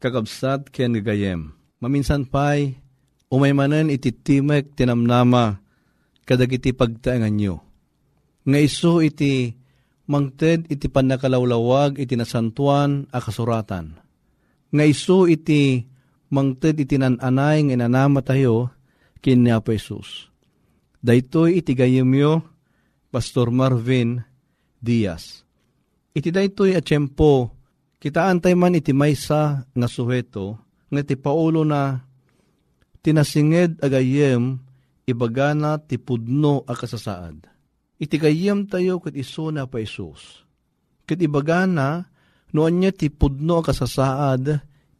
kakabsat 0.03 0.67
ken 0.67 1.00
gagayem. 1.00 1.55
Maminsan 1.79 2.27
pa'y 2.27 2.75
umay 3.31 3.55
manen 3.55 3.88
iti 3.88 4.12
timek 4.12 4.75
tinamnama 4.75 5.63
kadag 6.27 6.51
iti 6.51 6.75
pagtaangan 6.75 7.39
nyo. 7.39 7.63
Nga 8.43 8.59
iso 8.59 9.00
iti 9.00 9.55
mangted 10.12 10.67
iti 10.67 10.91
panakalawlawag 10.91 12.03
iti 12.03 12.19
nasantuan 12.19 13.07
a 13.15 13.23
kasuratan. 13.23 13.95
Nga 14.75 14.83
iso 14.91 15.23
iti 15.23 15.92
mangted 16.33 16.81
itinananay 16.81 17.69
nga 17.69 17.73
inanama 17.77 18.25
tayo 18.25 18.73
kin 19.21 19.45
ni 19.45 19.53
Apo 19.53 19.69
Jesus. 19.69 20.33
Daytoy 21.05 21.61
itigayemyo 21.61 22.41
Pastor 23.13 23.53
Marvin 23.53 24.17
Diaz. 24.81 25.45
Iti 26.17 26.33
daytoy 26.33 26.73
at 26.73 26.89
tiyempo, 26.89 27.53
kitaan 28.01 28.41
tayo 28.41 28.57
man 28.57 28.73
iti 28.73 28.89
maysa 28.89 29.69
nga 29.69 29.87
suheto, 29.89 30.57
nga 30.89 31.01
ti 31.05 31.13
paulo 31.13 31.61
na 31.61 32.01
tinasinged 33.05 33.81
agayem 33.85 34.57
ibagana 35.05 35.77
ti 35.77 36.01
pudno 36.01 36.65
a 36.65 36.73
kasasaad. 36.73 37.45
Iti 38.01 38.15
gayem 38.17 38.65
tayo 38.65 38.97
kat 38.99 39.13
iso 39.13 39.53
na 39.53 39.69
pa 39.69 39.79
Isus. 39.79 40.43
Kat 41.05 41.19
ibagana, 41.21 42.09
noon 42.51 42.81
niya 42.81 42.91
ti 42.91 43.07
pudno 43.13 43.59
a 43.59 43.63
kasasaad, 43.63 44.43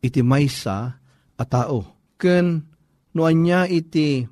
iti 0.03 0.21
maysa, 0.21 1.02
a 1.37 1.43
tao. 1.45 1.85
Ken 2.19 2.65
no 3.13 3.25
anya 3.25 3.65
iti 3.69 4.25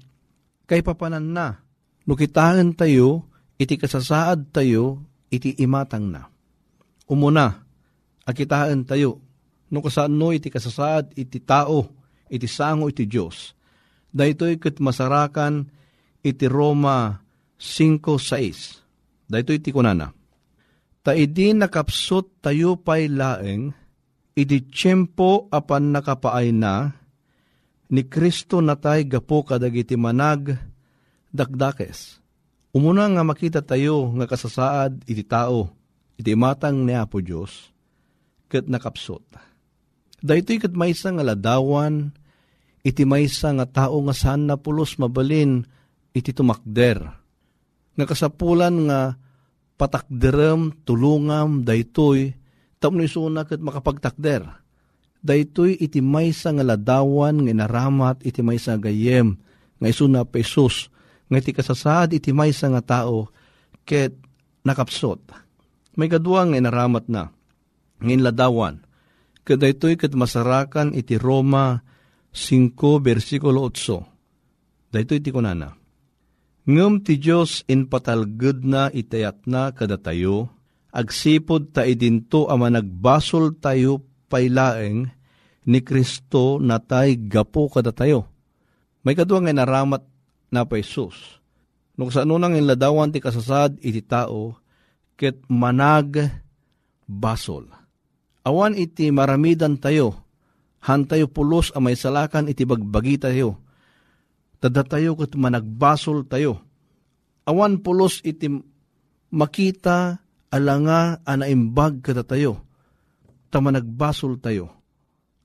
kay 0.66 0.82
papanan 0.86 1.36
na. 1.36 1.48
No 2.08 2.18
kitaan 2.18 2.74
tayo, 2.74 3.30
iti 3.62 3.78
kasasaad 3.78 4.50
tayo, 4.50 5.06
iti 5.30 5.54
imatang 5.62 6.10
na. 6.10 6.26
Umuna, 7.06 7.62
akitaan 8.26 8.88
tayo, 8.88 9.22
no 9.70 9.86
kasaan 9.86 10.18
no 10.18 10.34
iti 10.34 10.50
kasasaad, 10.50 11.14
iti 11.14 11.38
tao, 11.44 11.92
iti 12.32 12.48
sango 12.50 12.90
iti 12.90 13.06
Diyos. 13.06 13.54
Dahito'y 14.12 14.60
kat 14.60 14.82
masarakan, 14.84 15.70
iti 16.26 16.46
Roma 16.50 17.22
5.6. 17.56 19.30
Dahito 19.30 19.52
iti 19.56 19.70
kunana. 19.72 20.12
Ta 21.02 21.16
idi 21.16 21.54
nakapsot 21.56 22.44
tayo 22.44 22.78
pa'y 22.78 23.08
laeng, 23.10 23.72
iti 24.36 24.64
tiyempo 24.64 25.52
apan 25.52 25.92
nakapaay 25.92 26.50
na, 26.56 26.92
ni 27.92 28.08
Kristo 28.08 28.64
natay 28.64 29.04
gapo 29.04 29.44
kadagiti 29.44 30.00
manag 30.00 30.56
dakdakes. 31.32 32.24
Umuna 32.72 33.12
nga 33.12 33.24
makita 33.28 33.60
tayo 33.60 34.08
nga 34.16 34.24
kasasaad 34.24 35.04
iti 35.04 35.28
tao, 35.28 35.76
iti 36.16 36.32
matang 36.40 36.88
ni 36.88 36.96
Apo 36.96 37.20
Diyos, 37.20 37.68
kat 38.48 38.72
nakapsot. 38.72 39.24
Dahito 40.24 40.56
kat 40.56 40.72
maysa 40.72 41.12
nga 41.12 41.26
ladawan, 41.26 42.16
iti 42.80 43.04
maysa 43.04 43.52
nga 43.60 43.68
tao 43.68 44.00
nga 44.08 44.16
saan 44.16 44.48
na 44.48 44.56
pulos 44.56 44.96
mabalin, 44.96 45.68
iti 46.16 46.32
tumakder. 46.32 47.04
Nga 48.00 48.06
kasapulan 48.08 48.88
nga 48.88 49.20
patakderem, 49.76 50.72
tulungam, 50.88 51.68
daytoy, 51.68 52.32
tapno 52.82 53.06
isuna 53.06 53.46
kat 53.46 53.62
makapagtakder. 53.62 54.50
Daytoy 55.22 55.78
iti 55.78 56.02
maysa 56.02 56.50
nga 56.50 56.66
ladawan 56.66 57.46
nga 57.46 57.50
inaramat 57.54 58.26
iti 58.26 58.42
maysa 58.42 58.74
gayem 58.82 59.38
nga 59.78 59.88
isuna 59.88 60.26
pesos 60.26 60.90
nga 61.30 61.38
iti 61.38 61.54
kasasad 61.54 62.18
iti 62.18 62.34
maysa 62.34 62.74
nga 62.74 62.82
tao 62.82 63.30
ket 63.86 64.18
nakapsot. 64.66 65.22
May 65.94 66.10
kadwa 66.10 66.50
nga 66.50 66.58
inaramat 66.58 67.06
na 67.06 67.30
ngin 68.02 68.26
ladawan. 68.26 68.82
Ket 69.46 69.62
daytoy 69.62 69.94
ket 69.94 70.18
masarakan 70.18 70.98
iti 70.98 71.22
Roma 71.22 71.86
5 72.34 72.74
versikulo 73.06 73.70
8. 73.70 74.90
Daytoy 74.90 75.22
iti 75.22 75.30
kunana. 75.30 75.78
Ngem 76.66 77.06
ti 77.06 77.22
Dios 77.22 77.62
in 77.70 77.86
patalged 77.86 78.66
na 78.66 78.90
itayat 78.90 79.46
na 79.46 79.70
kada 79.70 80.02
tayo 80.02 80.50
agsipod 80.92 81.72
ta 81.72 81.88
idinto 81.88 82.52
ama 82.52 82.68
nagbasol 82.68 83.58
tayo 83.58 84.04
pailaeng 84.28 85.08
ni 85.68 85.80
Kristo 85.84 86.60
na 86.60 86.80
tay 86.80 87.16
gapo 87.18 87.72
kada 87.72 87.96
tayo. 87.96 88.28
May 89.02 89.18
kadwa 89.18 89.42
nga 89.42 89.56
naramat 89.56 90.04
na 90.54 90.68
pa 90.68 90.78
Isus. 90.78 91.42
Nung 91.98 92.10
sa 92.14 92.26
nang 92.26 92.54
inladawan 92.54 93.10
ti 93.14 93.20
kasasad 93.22 93.78
iti 93.82 94.02
tao, 94.02 94.58
ket 95.18 95.42
manag 95.50 96.32
basol. 97.06 97.70
Awan 98.42 98.74
iti 98.74 99.14
maramidan 99.14 99.78
tayo, 99.78 100.18
han 100.82 101.06
tayo 101.06 101.30
pulos 101.30 101.70
a 101.78 101.80
may 101.82 101.94
salakan 101.94 102.50
iti 102.50 102.66
bagbagi 102.66 103.22
tayo. 103.22 103.62
Tada 104.58 104.82
tayo 104.82 105.14
ket 105.18 105.38
managbasol 105.38 106.26
tayo. 106.26 106.62
Awan 107.46 107.82
pulos 107.82 108.22
iti 108.26 108.50
makita 109.34 110.21
alanga 110.52 111.24
anaimbag 111.24 112.04
kada 112.04 112.28
tayo, 112.28 112.62
tama 113.48 113.72
nagbasol 113.72 114.38
tayo. 114.44 114.70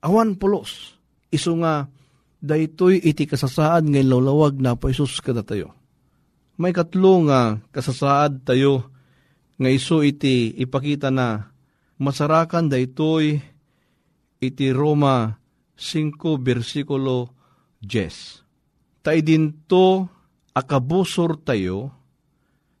Awan 0.03 0.35
pulos, 0.35 0.99
iso 1.31 1.55
nga, 1.63 1.87
daytoy 2.37 3.01
iti 3.01 3.25
kasasaad 3.25 3.89
ngay 3.89 4.05
lawlawag 4.05 4.61
na 4.61 4.77
po 4.77 4.93
Isus 4.93 5.17
kada 5.25 5.41
tayo. 5.41 5.73
May 6.57 6.73
katlo 6.73 7.25
nga 7.25 7.57
kasasaad 7.73 8.45
tayo, 8.45 8.93
nga 9.57 9.69
iso 9.73 10.05
iti 10.05 10.53
ipakita 10.53 11.09
na 11.09 11.49
masarakan 11.97 12.69
daytoy 12.69 13.41
iti 14.37 14.65
Roma 14.69 15.33
5 15.77 16.13
versikulo 16.41 17.33
10. 17.81 19.01
Tay 19.01 19.21
dinto 19.25 20.09
akabusor 20.53 21.41
tayo, 21.41 21.93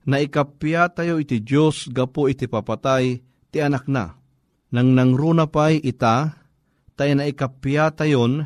na 0.07 0.23
ikapya 0.23 0.87
tayo 0.95 1.19
iti 1.19 1.43
Diyos 1.43 1.91
gapo 1.91 2.31
iti 2.31 2.47
papatay 2.47 3.19
ti 3.51 3.57
anak 3.59 3.91
na. 3.91 4.15
Nang 4.71 4.95
nangruna 4.95 5.47
pa'y 5.47 5.83
ita, 5.83 6.31
tayo 6.95 7.13
na 7.15 7.27
ikapya 7.27 7.91
tayon, 7.91 8.43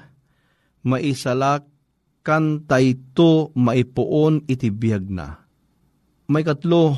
maisalakan 0.86 2.66
tayto 2.66 3.54
maipuon 3.54 4.46
iti 4.50 4.74
biyag 4.74 5.06
na. 5.10 5.46
May 6.30 6.46
katlo, 6.46 6.98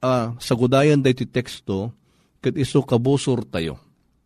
uh, 0.00 0.36
sa 0.36 0.52
gudayan 0.56 1.00
da 1.00 1.12
iti 1.12 1.28
teksto, 1.28 1.92
kat 2.40 2.56
iso 2.56 2.84
kabusor 2.84 3.48
tayo. 3.48 3.80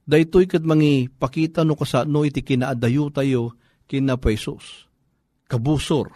Daytoy 0.07 0.51
kat 0.51 0.67
mangi 0.67 1.07
pakita 1.07 1.63
no 1.63 1.79
kasano 1.79 2.27
iti 2.27 2.43
kinaadayo 2.43 3.15
tayo 3.15 3.55
kina 3.87 4.19
Pesos. 4.19 4.91
Kabusor. 5.47 6.11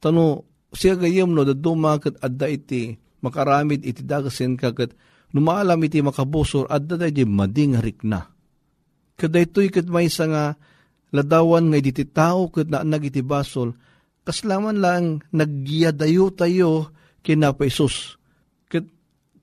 Tano, 0.00 0.44
siya 0.72 0.98
gayam 1.00 1.32
no, 1.32 1.44
daduma 1.44 1.96
kat 1.96 2.20
adda 2.20 2.48
iti 2.48 2.96
makaramid 3.24 3.84
iti 3.84 4.04
dagasin 4.04 4.54
ka 4.54 4.76
kat 4.76 4.92
numaalam 5.32 5.80
iti 5.84 6.04
makabusor 6.04 6.68
adda 6.68 7.00
da 7.00 7.08
di 7.08 7.24
mading 7.24 7.80
harik 7.80 8.04
na. 8.04 8.28
Kada 9.18 9.42
ito'y 9.42 9.72
kat 9.74 9.90
may 9.90 10.06
nga 10.06 10.54
ladawan 11.10 11.72
nga 11.72 11.78
iti 11.80 12.04
tao 12.06 12.52
kat 12.52 12.70
na 12.70 12.86
nagiti 12.86 13.24
basol, 13.24 13.74
kaslaman 14.22 14.78
lang 14.78 15.24
nagyadayo 15.34 16.30
tayo 16.36 16.92
kina 17.24 17.50
pa 17.56 17.66
Isus. 17.66 18.20
Kat 18.70 18.86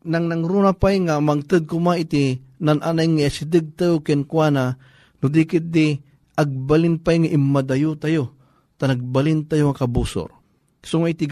nang 0.06 0.30
nangruna 0.30 0.78
pa 0.78 0.94
nga 0.94 1.18
mangtad 1.20 1.66
kuma 1.66 1.98
iti 1.98 2.40
nan 2.62 2.80
anay 2.86 3.10
nga 3.10 3.28
sidig 3.28 3.76
tayo 3.76 4.00
kenkwana 4.00 4.78
no 5.20 5.26
dikit 5.28 5.74
di 5.74 5.98
agbalin 6.38 7.02
pa 7.02 7.18
nga 7.18 7.28
imadayo 7.28 7.98
tayo 8.00 8.32
tanagbalin 8.80 9.44
tayo 9.50 9.72
nga 9.74 9.84
kabusor 9.84 10.45
So 10.86 11.02
nga 11.02 11.10
iti 11.10 11.26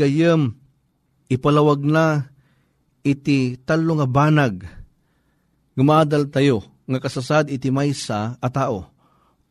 ipalawag 1.29 1.81
na 1.85 2.33
iti 3.05 3.61
talo 3.61 4.01
nga 4.01 4.09
banag. 4.09 4.65
Gumadal 5.77 6.29
tayo, 6.33 6.65
nga 6.89 6.97
kasasad 6.97 7.53
iti 7.53 7.69
maysa 7.69 8.37
a 8.41 8.49
tao. 8.49 8.89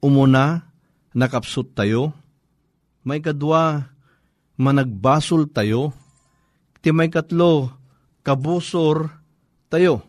Umuna, 0.02 0.66
nakapsut 1.14 1.78
tayo. 1.78 2.10
May 3.06 3.22
kadwa, 3.22 3.86
managbasol 4.58 5.50
tayo. 5.50 5.94
Iti 6.82 6.90
may 6.90 7.10
katlo, 7.10 7.70
kabusor 8.26 9.10
tayo. 9.70 10.02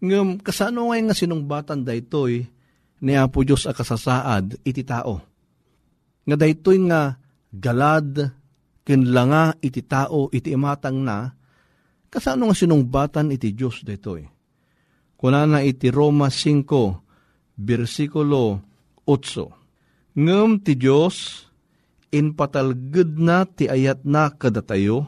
Ngam, 0.00 0.40
kasano 0.40 0.92
ngay 0.92 1.08
nga 1.08 1.16
sinungbatan 1.16 1.84
daytoy 1.84 2.44
ni 3.00 3.12
Apo 3.16 3.44
Diyos 3.44 3.68
a 3.68 3.72
kasasaad 3.72 4.60
iti 4.64 4.84
tao. 4.84 5.20
Nga 6.24 6.36
daytoy 6.36 6.76
nga 6.88 7.20
galad, 7.52 8.32
kinlanga 8.90 9.54
iti 9.62 9.86
tao 9.86 10.26
iti 10.34 10.50
imatang 10.50 11.06
na, 11.06 11.30
kasano 12.10 12.50
nga 12.50 12.58
sinungbatan 12.58 13.30
iti 13.30 13.54
Diyos 13.54 13.86
detoy. 13.86 14.26
Kunana 15.14 15.62
iti 15.62 15.94
Roma 15.94 16.26
5, 16.26 16.66
versikulo 17.54 18.58
8. 19.06 20.18
Ngem 20.18 20.50
ti 20.66 20.74
Diyos, 20.74 21.46
in 22.10 22.34
patalged 22.34 23.14
na 23.14 23.46
ti 23.46 23.70
ayat 23.70 24.02
na 24.02 24.34
kadatayo, 24.34 25.06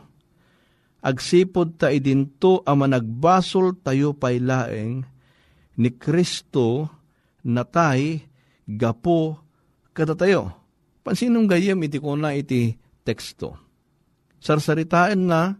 agsipod 1.02 1.74
ta 1.74 1.90
idinto 1.90 2.62
ama 2.62 2.86
nagbasol 2.86 3.82
tayo 3.82 4.14
pailaeng, 4.14 5.02
ni 5.74 5.90
Kristo 5.98 6.86
natay 7.42 8.22
gapo 8.62 9.42
kadatayo. 9.90 10.54
Pansinong 11.02 11.50
gayam 11.50 11.82
iti 11.82 11.98
kuna 11.98 12.30
iti 12.38 12.78
teksto 13.02 13.71
sarsaritaan 14.42 15.30
na 15.30 15.54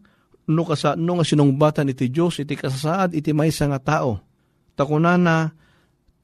no 0.51 0.66
kasano 0.66 1.23
nga 1.23 1.27
sinungbatan 1.27 1.95
iti 1.95 2.11
Diyos 2.11 2.42
iti 2.42 2.59
kasasaad 2.59 3.14
iti 3.14 3.31
maysa 3.31 3.71
nga 3.71 3.79
tao. 3.79 4.18
Takunana 4.75 5.55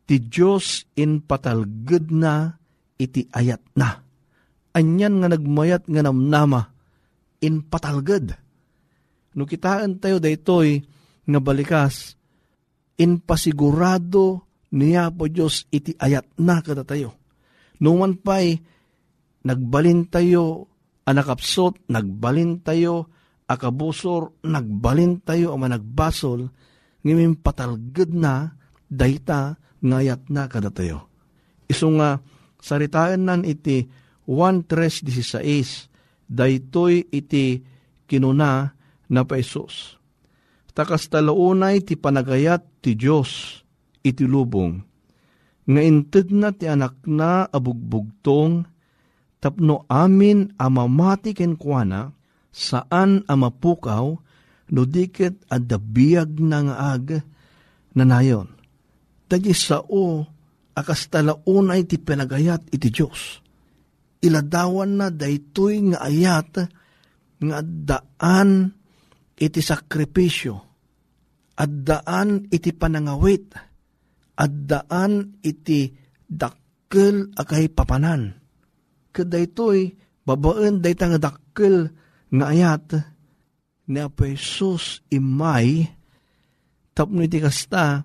ti 0.03 0.18
Diyos 0.18 0.90
in 0.99 1.23
patalged 1.23 2.11
na 2.11 2.59
iti 2.99 3.31
ayat 3.31 3.62
na. 3.79 4.03
Anyan 4.75 5.23
nga 5.23 5.29
nagmayat 5.31 5.87
nga 5.87 6.03
namnama 6.03 6.75
in 7.38 7.62
patalged. 7.62 8.35
No 9.38 9.47
kitaan 9.47 10.03
tayo 10.03 10.18
daytoy 10.18 10.83
nga 11.29 11.38
balikas 11.38 12.18
in 12.99 13.23
pasigurado 13.23 14.42
niya 14.75 15.14
po 15.14 15.31
Diyos 15.31 15.71
iti 15.71 15.94
ayat 15.94 16.27
na 16.42 16.59
kada 16.61 16.83
tayo. 16.83 17.14
Numan 17.79 18.18
pa'y 18.18 18.59
nagbalin 19.47 20.11
tayo 20.11 20.67
anakapsot, 21.09 21.88
nagbalin 21.88 22.61
tayo, 22.61 23.09
akabusor, 23.49 24.44
nagbalin 24.44 25.25
tayo, 25.25 25.57
ama 25.57 25.73
nagbasol, 25.73 26.53
ngayon 27.01 27.40
patalgad 27.40 28.12
na, 28.12 28.53
dayta, 28.85 29.57
ngayat 29.81 30.29
na 30.29 30.44
kada 30.53 30.68
tayo. 30.68 31.09
Iso 31.64 31.88
nga, 31.97 32.21
saritaan 32.61 33.25
nan 33.25 33.40
iti 33.49 33.88
1.3.16, 34.29 36.29
daytoy 36.29 37.09
iti 37.09 37.64
kinuna 38.05 38.77
na 39.09 39.25
pa 39.25 39.40
Isus. 39.40 39.97
Takas 40.77 41.11
talaunay 41.11 41.83
ti 41.83 41.99
panagayat 41.99 42.85
ti 42.85 42.94
Diyos 42.94 43.64
iti 44.05 44.29
lubong, 44.29 44.79
nga 45.68 45.81
inted 45.83 46.31
na 46.31 46.55
ti 46.55 46.71
anak 46.71 47.03
na 47.09 47.51
abugbugtong, 47.51 48.78
tapno 49.38 49.87
amin 49.87 50.55
amamati 50.59 51.35
ken 51.35 51.55
kuana, 51.55 52.11
saan 52.51 53.22
amapukaw, 53.31 54.07
no 54.68 54.83
dikit 54.85 55.48
adabiyag 55.48 56.42
na 56.42 56.59
nga 56.66 56.77
ag 56.92 57.07
nanayon. 57.96 58.48
Tagi 59.29 59.53
sao 59.53 60.29
akas 60.79 61.11
talaunay 61.11 61.85
ti 61.85 61.98
pinagayat 61.98 62.70
iti 62.70 62.88
Diyos. 62.88 63.42
Iladawan 64.18 64.98
na 64.98 65.07
daytoy 65.11 65.94
nga 65.94 65.98
ayat 66.07 66.66
nga 67.38 67.59
daan 67.62 68.74
iti 69.38 69.62
sakripisyo, 69.62 70.55
at 71.59 71.70
daan 71.87 72.51
iti 72.51 72.74
panangawit, 72.74 73.55
at 74.38 74.53
daan 74.66 75.38
iti 75.42 75.90
dakkel 76.27 77.35
akay 77.35 77.70
papanan. 77.70 78.38
Kadaytoy 79.14 79.97
babaan 80.27 80.85
dayta 80.85 81.09
nga 81.09 81.21
dakkel 81.31 81.88
nga 82.29 82.44
ayat 82.53 82.87
ni 83.88 83.99
Apo 84.05 84.29
Jesus 84.29 85.01
imay 85.09 85.88
tapno 86.92 87.25
iti 87.25 87.40
kasta 87.40 88.05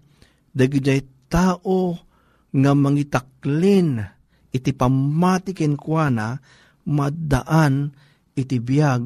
dagijay 0.55 1.03
tao 1.27 1.97
nga 2.53 2.71
mangitaklin 2.71 3.99
iti 4.53 4.71
pamatikin 4.71 5.75
kwa 5.75 6.07
na 6.13 6.27
maddaan 6.85 7.89
iti 8.37 8.61
biyag 8.61 9.03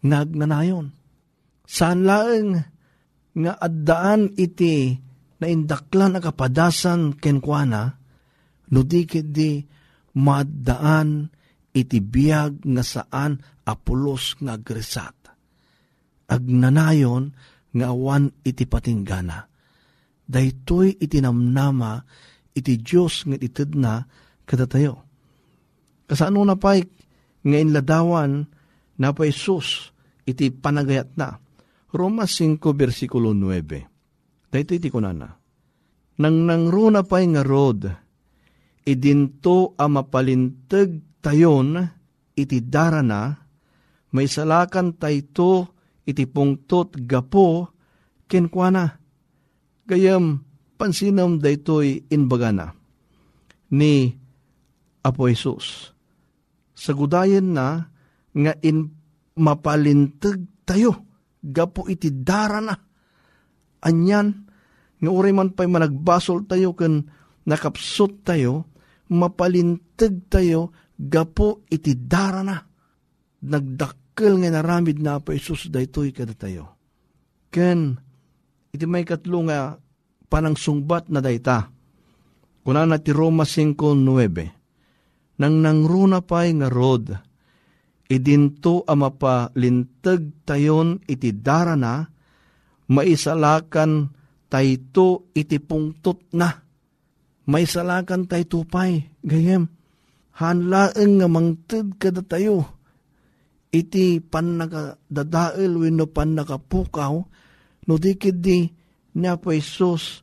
nga 0.00 0.16
agnanayon. 0.24 0.88
Saan 1.68 2.08
laeng 2.08 2.64
nga 3.36 3.52
addaan 3.60 4.32
iti 4.40 4.96
na 5.38 5.46
indaklan 5.46 6.16
na 6.16 6.20
kapadasan 6.24 7.14
kenkwana, 7.14 7.94
no 8.72 8.80
di 8.82 9.04
di 9.06 9.62
maddaan 10.18 11.30
iti 11.70 12.02
biyag 12.02 12.66
nga 12.66 12.82
saan 12.82 13.38
apulos 13.62 14.34
nga 14.42 14.58
agresat. 14.58 15.14
Agnanayon 16.28 17.30
nga 17.78 17.86
awan 17.94 18.34
iti 18.42 18.66
patinggana. 18.66 19.46
Daytoy 20.28 20.98
iti 20.98 21.22
namnama 21.22 22.02
iti 22.52 22.82
Diyos 22.82 23.24
nga 23.24 23.38
itid 23.38 23.78
na 23.78 24.02
kadatayo. 24.44 25.06
Kasano 26.10 26.42
na 26.42 26.58
pa'y 26.58 26.82
nga 27.46 27.56
inladawan 27.56 28.44
na 28.98 29.08
pa 29.14 29.22
Jesus 29.24 29.94
iti 30.26 30.50
panagayat 30.50 31.14
na. 31.14 31.38
Roma 31.94 32.28
5 32.28 32.60
versikulo 32.76 33.32
9. 33.32 34.52
Dahito 34.52 34.72
iti 34.76 34.88
kunana. 34.92 35.28
Nang 36.18 36.36
nangruna 36.44 37.06
pa'y 37.06 37.24
nga 37.32 37.46
rod, 37.46 38.07
idinto 38.88 39.76
a 39.76 39.84
mapalintag 39.84 41.20
tayon 41.20 41.76
iti 42.32 42.64
darana, 42.64 43.36
may 44.16 44.24
salakan 44.24 44.96
tayto 44.96 45.76
iti 46.08 46.24
pungtot 46.24 46.96
gapo 47.04 47.68
kenkwana. 48.24 48.96
Gayam 49.84 50.40
pansinam 50.80 51.36
daytoy 51.36 52.08
inbagana 52.08 52.72
ni 53.72 54.16
Apo 55.04 55.28
Jesus. 55.28 55.92
Sagudayan 56.76 57.56
na 57.56 57.88
nga 58.32 58.52
in 58.60 58.92
mapalintag 59.38 60.44
tayo 60.68 61.08
gapo 61.40 61.88
iti 61.88 62.12
dara 62.12 62.60
na. 62.60 62.76
Anyan 63.84 64.28
nga 64.98 65.10
uri 65.10 65.32
man 65.32 65.54
pa'y 65.54 65.70
managbasol 65.70 66.44
tayo 66.50 66.74
kan 66.74 67.06
nakapsot 67.48 68.26
tayo, 68.28 68.68
mapalintag 69.12 70.28
tayo 70.28 70.72
gapo 70.96 71.64
iti 71.68 71.94
dara 71.94 72.42
na. 72.44 72.56
Nagdakkel 73.38 74.42
nga 74.42 74.50
naramid 74.50 74.98
na 74.98 75.22
pa 75.22 75.32
Isus 75.36 75.70
daytoy 75.70 76.10
kada 76.10 76.34
tayo. 76.34 76.74
Ken, 77.48 77.96
iti 78.74 78.84
may 78.84 79.06
katlo 79.06 79.46
nga 79.48 79.78
panang 80.28 80.58
sungbat 80.58 81.08
na 81.08 81.24
dayta. 81.24 81.72
Kuna 82.66 82.84
na 82.84 83.00
ti 83.00 83.14
Roma 83.16 83.48
5.9. 83.48 85.38
Nang 85.38 85.54
nangruna 85.62 86.18
pa'y 86.20 86.50
nga 86.58 86.68
rod, 86.68 87.14
idinto 88.10 88.82
a 88.84 88.92
mapalintag 88.98 90.42
tayon 90.44 90.98
iti 91.06 91.30
darana, 91.30 92.04
maisalakan 92.90 94.10
tayto 94.50 95.30
iti 95.32 95.62
pungtot 95.62 96.34
na. 96.34 96.67
Maisalakan 97.48 98.28
tayto 98.28 98.68
pay, 98.68 99.08
gayem, 99.24 99.72
hanlaeng 100.36 101.16
nga 101.16 101.28
mangtid 101.32 101.96
kada 101.96 102.20
tayo, 102.20 102.76
iti 103.72 104.20
pan 104.20 104.60
nakadadael 104.60 105.72
wino 105.80 106.04
pan 106.12 106.36
nakapukaw, 106.36 107.14
no 107.88 107.94
dikid 107.96 108.44
di 108.44 108.68
niya 109.16 109.40
po 109.40 109.56
Isus 109.56 110.20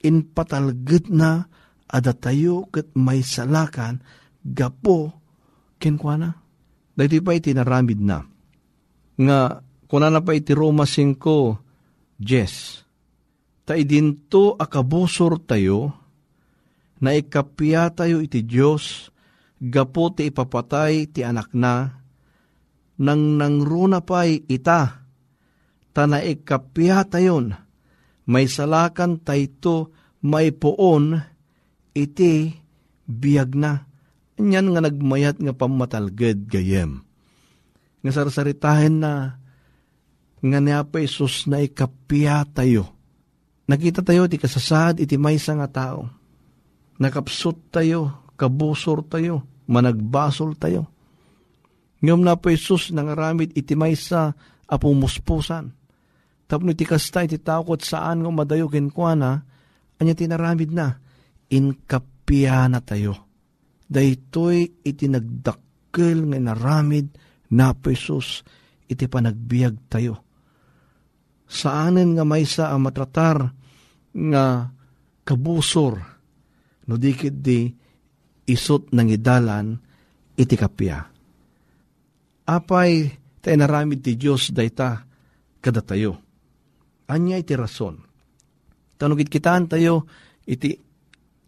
in 0.00 0.24
patalgit 0.32 1.12
na 1.12 1.44
ada 1.84 2.16
tayo 2.16 2.64
kat 2.72 2.96
may 2.96 3.20
salakan 3.20 4.00
gapo 4.40 5.12
kenkwana. 5.76 6.32
Dahiti 6.96 7.20
pa 7.20 7.36
iti 7.36 7.52
naramid 7.52 8.00
na. 8.00 8.24
Nga 9.20 9.38
kuna 9.84 10.08
na 10.08 10.24
pa 10.24 10.32
iti 10.32 10.56
Roma 10.56 10.88
5, 10.88 12.24
Jes. 12.24 12.80
Ta 13.68 13.76
idinto 13.76 14.56
akabusor 14.56 15.44
tayo 15.44 16.03
na 17.04 17.12
ikapya 17.12 17.92
tayo 17.92 18.24
iti 18.24 18.40
Diyos 18.40 19.12
gapo 19.60 20.08
ti 20.16 20.32
ipapatay 20.32 21.12
ti 21.12 21.20
anak 21.20 21.52
na 21.52 22.04
nang 22.94 23.38
nangruna 23.38 24.06
pa'y 24.06 24.46
ita, 24.46 25.02
ta 25.90 26.02
naikapya 26.06 27.02
tayon, 27.10 27.50
may 28.30 28.46
salakan 28.46 29.18
tayto 29.18 29.90
may 30.24 30.54
poon, 30.54 31.18
iti 31.92 32.54
biyag 33.04 33.50
na. 33.58 33.84
Yan 34.40 34.74
nga 34.74 34.82
nagmayat 34.82 35.38
nga 35.38 35.54
pamatalged 35.54 36.50
gayem. 36.50 37.04
Nga 38.02 38.10
sarsaritahin 38.10 38.98
na 38.98 39.38
nga 40.44 40.58
niya 40.60 40.82
pa 40.86 40.98
Isus 41.00 41.46
na 41.46 41.62
ikapya 41.62 42.42
tayo. 42.50 42.90
Nakita 43.64 44.04
tayo 44.04 44.28
ti 44.28 44.36
kasasad 44.36 45.00
iti 45.00 45.16
maysa 45.16 45.56
nga 45.56 45.68
tao. 45.70 46.10
Nakapsot 46.98 47.74
tayo, 47.74 48.30
kabusor 48.38 49.06
tayo, 49.06 49.46
managbasol 49.66 50.54
tayo 50.58 50.94
Ngam 52.04 52.20
na 52.20 52.36
po 52.36 52.52
Isus 52.52 52.92
nangaramid 52.92 53.56
iti 53.56 53.72
may 53.72 53.96
sa 53.96 54.36
apumuspusan. 54.68 55.72
Tapno 56.44 56.76
iti 56.76 56.84
kasta 56.84 57.24
iti 57.24 57.40
takot 57.40 57.80
saan 57.80 58.20
nga 58.20 58.28
madayo 58.28 58.68
kenkwana, 58.68 59.40
anya 59.96 60.12
tinaramid 60.12 60.68
na, 60.68 61.00
inkapya 61.48 62.68
na 62.68 62.84
tayo. 62.84 63.24
Daytoy 63.88 64.84
iti 64.84 65.08
nagdakkel 65.08 66.28
nga 66.28 66.52
naramid 66.52 67.08
na 67.56 67.72
po 67.72 67.88
Isus 67.88 68.44
iti 68.84 69.08
panagbiag 69.08 69.88
tayo. 69.88 70.20
Saanen 71.48 72.20
nga 72.20 72.24
may 72.28 72.44
sa 72.44 72.76
matratar 72.76 73.48
nga 74.12 74.44
kabusor, 75.24 76.13
no 76.88 76.94
dikit 77.00 77.34
di 77.40 77.68
isot 78.44 78.92
ng 78.92 79.08
idalan 79.08 79.76
iti 80.36 80.54
kapya 80.58 81.14
apay 82.44 83.08
tayo 83.40 83.56
naramid 83.56 84.04
ti 84.04 84.16
Diyos 84.16 84.52
dayta 84.52 85.04
kada 85.60 85.80
tayo. 85.80 86.20
Anya 87.08 87.40
iti 87.40 87.52
rason. 87.56 88.00
Tanugit 88.96 89.28
kitaan 89.28 89.68
tayo 89.68 90.08
iti 90.44 90.76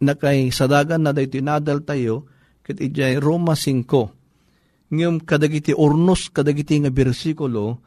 nakay 0.01 0.53
sadagan 0.53 1.05
na 1.05 1.13
dayto 1.13 1.37
inadal 1.41 1.81
tayo 1.81 2.29
ket 2.61 2.77
iti 2.81 3.01
Roma 3.17 3.57
5. 3.57 4.93
Ngem 4.93 5.25
kadagiti 5.25 5.73
ornos 5.73 6.29
kadagiti 6.29 6.79
nga 6.81 6.93
bersikulo 6.93 7.81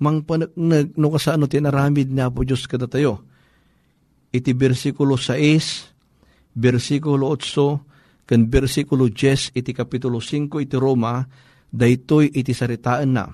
mang 0.00 0.24
panagnag 0.24 0.96
no 0.96 1.12
kasano 1.12 1.44
ti 1.44 1.60
naramid 1.60 2.08
na 2.12 2.32
po 2.32 2.44
Diyos 2.44 2.64
kada 2.64 2.88
tayo. 2.88 3.24
Iti 4.30 4.54
bersikulo 4.54 5.18
6, 5.18 5.99
bersikulo 6.54 7.34
8, 7.34 8.26
kan 8.26 8.46
bersikulo 8.46 9.10
10 9.10 9.54
iti 9.58 9.70
kapitulo 9.74 10.22
5 10.22 10.62
iti 10.62 10.76
Roma 10.78 11.22
daytoy 11.70 12.30
iti 12.30 12.54
saritaan 12.54 13.10
na. 13.10 13.26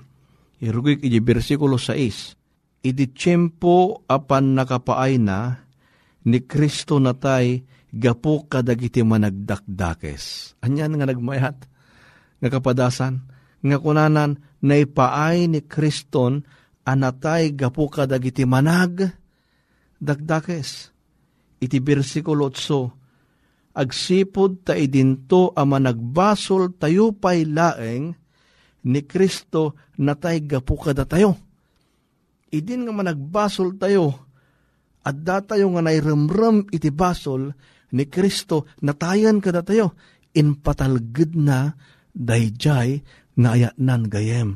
Irugik 0.57 1.05
iti 1.05 1.21
versikulo 1.21 1.77
6. 1.77 2.81
Iti 2.81 3.05
tiyempo 3.13 4.05
apan 4.09 4.57
nakapaay 4.57 5.21
na, 5.21 5.53
ni 6.27 6.43
Kristo 6.43 6.97
natay 6.97 7.61
gapo 7.93 8.45
kadagiti 8.45 9.01
managdakdakes. 9.05 10.55
Anyan 10.61 10.97
nga 10.97 11.05
nagmayat, 11.07 11.57
nga 12.41 12.49
kapadasan, 12.51 13.25
nga 13.63 13.77
kunanan 13.81 14.37
naipaay 14.61 15.49
ni 15.49 15.61
Kriston 15.65 16.45
anatay 16.87 17.53
gapo 17.53 17.89
kadagiti 17.89 18.45
manag 18.45 19.13
dakdakes. 19.97 20.93
Iti 21.57 21.77
bersikulo 21.81 22.53
8, 22.53 22.96
agsipod 23.77 24.65
ta 24.65 24.73
idinto 24.73 25.53
a 25.53 25.61
managbasol 25.61 26.73
tayo 26.81 27.13
pay 27.13 27.45
laeng 27.45 28.17
ni 28.89 29.01
Kristo 29.05 29.77
natay 30.01 30.41
gapu 30.41 30.73
kada 30.81 31.05
tayo. 31.05 31.37
Idin 32.49 32.87
nga 32.87 32.93
managbasol 32.95 33.77
tayo, 33.77 34.25
at 35.03 35.19
datayo 35.19 35.71
nga 35.75 35.83
nairemrem 35.83 36.65
iti 36.73 36.89
basol, 36.89 37.53
ni 37.93 38.07
Kristo 38.09 38.67
natayan 38.81 39.39
kada 39.43 39.61
tayo 39.61 39.95
inpatalged 40.35 41.35
na 41.37 41.75
dayjay 42.11 42.99
nga 43.37 43.49
ayatnan 43.53 44.09
gayem 44.09 44.49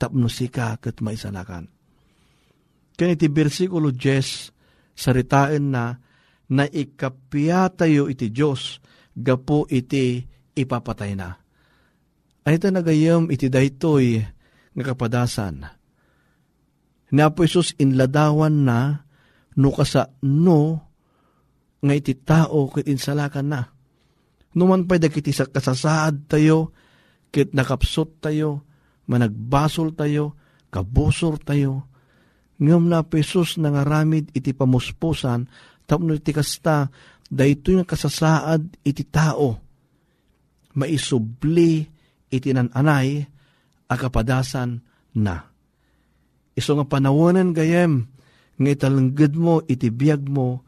tapno 0.00 0.30
sika 0.32 0.80
ket 0.80 1.04
maisalakan. 1.04 1.68
Kani 2.96 3.16
iti 3.16 3.28
bersikulo 3.28 3.92
10 3.92 4.96
saritain 4.96 5.64
na 5.72 5.96
na 6.50 6.66
ikapya 6.66 7.70
tayo 7.72 8.10
iti 8.10 8.34
Diyos 8.34 8.82
gapo 9.14 9.70
iti 9.70 10.26
ipapatay 10.54 11.12
na. 11.14 11.38
Ay 12.42 12.58
ito 12.58 12.66
nagayam 12.72 13.30
iti 13.30 13.46
daytoy 13.46 14.18
nga 14.74 14.84
kapadasan. 14.84 15.66
Na 17.10 17.26
po 17.30 17.42
Isus 17.42 17.74
inladawan 17.78 18.66
na 18.66 19.06
no 19.58 19.70
kasa 19.74 20.14
no 20.22 20.90
nga 21.80 21.94
iti 21.96 22.14
tao 22.14 22.70
kit 22.70 22.86
insalakan 22.86 23.48
na. 23.50 23.62
Numan 24.50 24.84
pa'y 24.84 24.98
dagiti 24.98 25.30
sa 25.30 25.46
kasasaad 25.46 26.26
tayo, 26.26 26.74
kit 27.30 27.54
nakapsot 27.54 28.18
tayo, 28.18 28.66
managbasol 29.06 29.94
tayo, 29.94 30.34
kabusor 30.74 31.38
tayo. 31.38 31.86
Ngam 32.60 32.90
na 32.90 33.06
pesos 33.06 33.56
nangaramid 33.56 34.34
iti 34.34 34.50
pamuspusan, 34.52 35.46
tapno 35.90 36.14
iti 36.14 36.30
kasta, 36.30 36.86
dahito 37.26 37.74
yung 37.74 37.82
kasasaad 37.82 38.86
iti 38.86 39.02
tao. 39.10 39.58
Maisubli 40.78 41.82
iti 42.30 42.54
nananay, 42.54 43.26
akapadasan 43.90 44.78
na. 45.18 45.50
Iso 46.54 46.78
nga 46.78 46.86
panawanan 46.86 47.50
gayem, 47.50 48.06
nga 48.54 48.70
italanggad 48.70 49.34
mo, 49.34 49.66
iti 49.66 49.90
biyag 49.90 50.30
mo, 50.30 50.62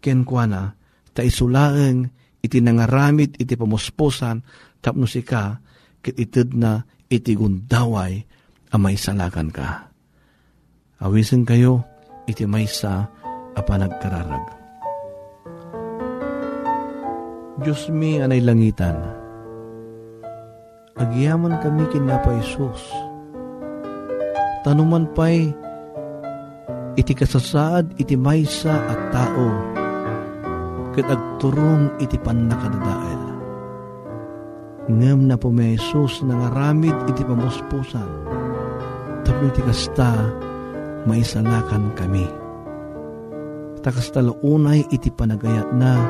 kenkwana, 0.00 0.72
ta 1.12 1.20
isulaeng 1.20 2.08
iti 2.42 2.58
nangaramid 2.58 3.36
iti 3.38 3.54
pamuspusan 3.54 4.42
tapno 4.82 5.06
sika 5.06 5.60
ket 6.02 6.18
ited 6.18 6.56
na 6.56 6.82
iti 7.06 7.36
gundaway 7.36 8.24
a 8.72 8.76
maisalakan 8.80 9.52
ka. 9.52 9.92
Awisen 11.04 11.44
kayo 11.44 11.84
iti 12.24 12.48
maysa 12.48 13.06
a 13.52 13.60
panagkararag. 13.60 14.61
Diyos 17.60 17.92
mi 17.92 18.16
anay 18.16 18.40
langitan, 18.40 18.96
agyaman 20.96 21.60
kami 21.60 21.84
kinapa 21.92 22.32
Isus. 22.40 22.80
Tanuman 24.64 25.04
pa'y 25.12 25.52
iti 26.96 27.12
kasasaad 27.12 28.00
iti 28.00 28.16
maysa 28.16 28.72
at 28.72 29.00
tao 29.12 29.48
ket 30.96 31.04
agturong 31.12 31.92
iti 32.00 32.16
pannakadadael. 32.16 33.20
Ngem 34.88 35.28
na 35.28 35.36
po 35.36 35.52
may 35.52 35.76
Jesus 35.76 36.24
nangaramid 36.24 36.96
iti 37.12 37.20
pamuspusan. 37.20 38.08
Tapno 39.28 39.52
iti 39.52 39.60
kasta 39.60 40.08
maisalakan 41.04 41.92
kami. 42.00 42.24
Takas 43.84 44.08
unay 44.40 44.88
iti 44.88 45.12
panagayat 45.12 45.68
na 45.76 46.00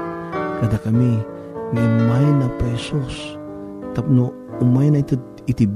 kada 0.61 0.79
kami 0.79 1.32
nga 1.73 1.81
imay 1.81 2.27
na 2.39 2.49
pa 2.61 2.69
Jesus. 2.77 3.37
Tapno 3.97 4.33
umay 4.61 4.93
na 4.93 5.01
iti, 5.01 5.17
iti 5.49 5.67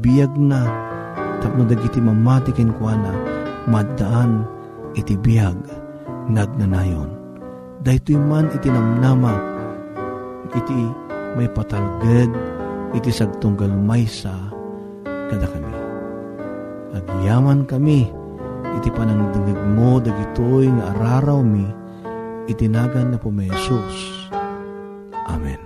na 0.41 0.61
tapno 1.41 1.69
dagiti 1.69 2.01
mamati 2.01 2.55
kenkwana 2.55 3.13
maddaan 3.69 4.47
iti 4.97 5.19
biyag 5.21 5.59
nagnanayon 6.33 7.27
dahito 7.87 8.19
man 8.19 8.51
iti 8.51 8.67
namnama, 8.67 9.39
iti 10.51 10.75
may 11.39 11.47
patalged, 11.47 12.35
iti 12.99 13.11
sagtunggal 13.15 13.71
maysa, 13.71 14.35
kada 15.31 15.47
kami. 15.47 15.75
Agyaman 16.99 17.63
kami, 17.71 18.11
iti 18.75 18.91
panangdangag 18.91 19.63
mo, 19.79 20.03
dagitoy 20.03 20.67
nga 20.67 20.99
araraw 20.99 21.39
mi, 21.47 21.71
itinagan 22.51 23.15
na 23.15 23.19
po 23.23 23.31
may 23.31 23.47
Jesus. 23.55 24.27
Amen. 25.31 25.66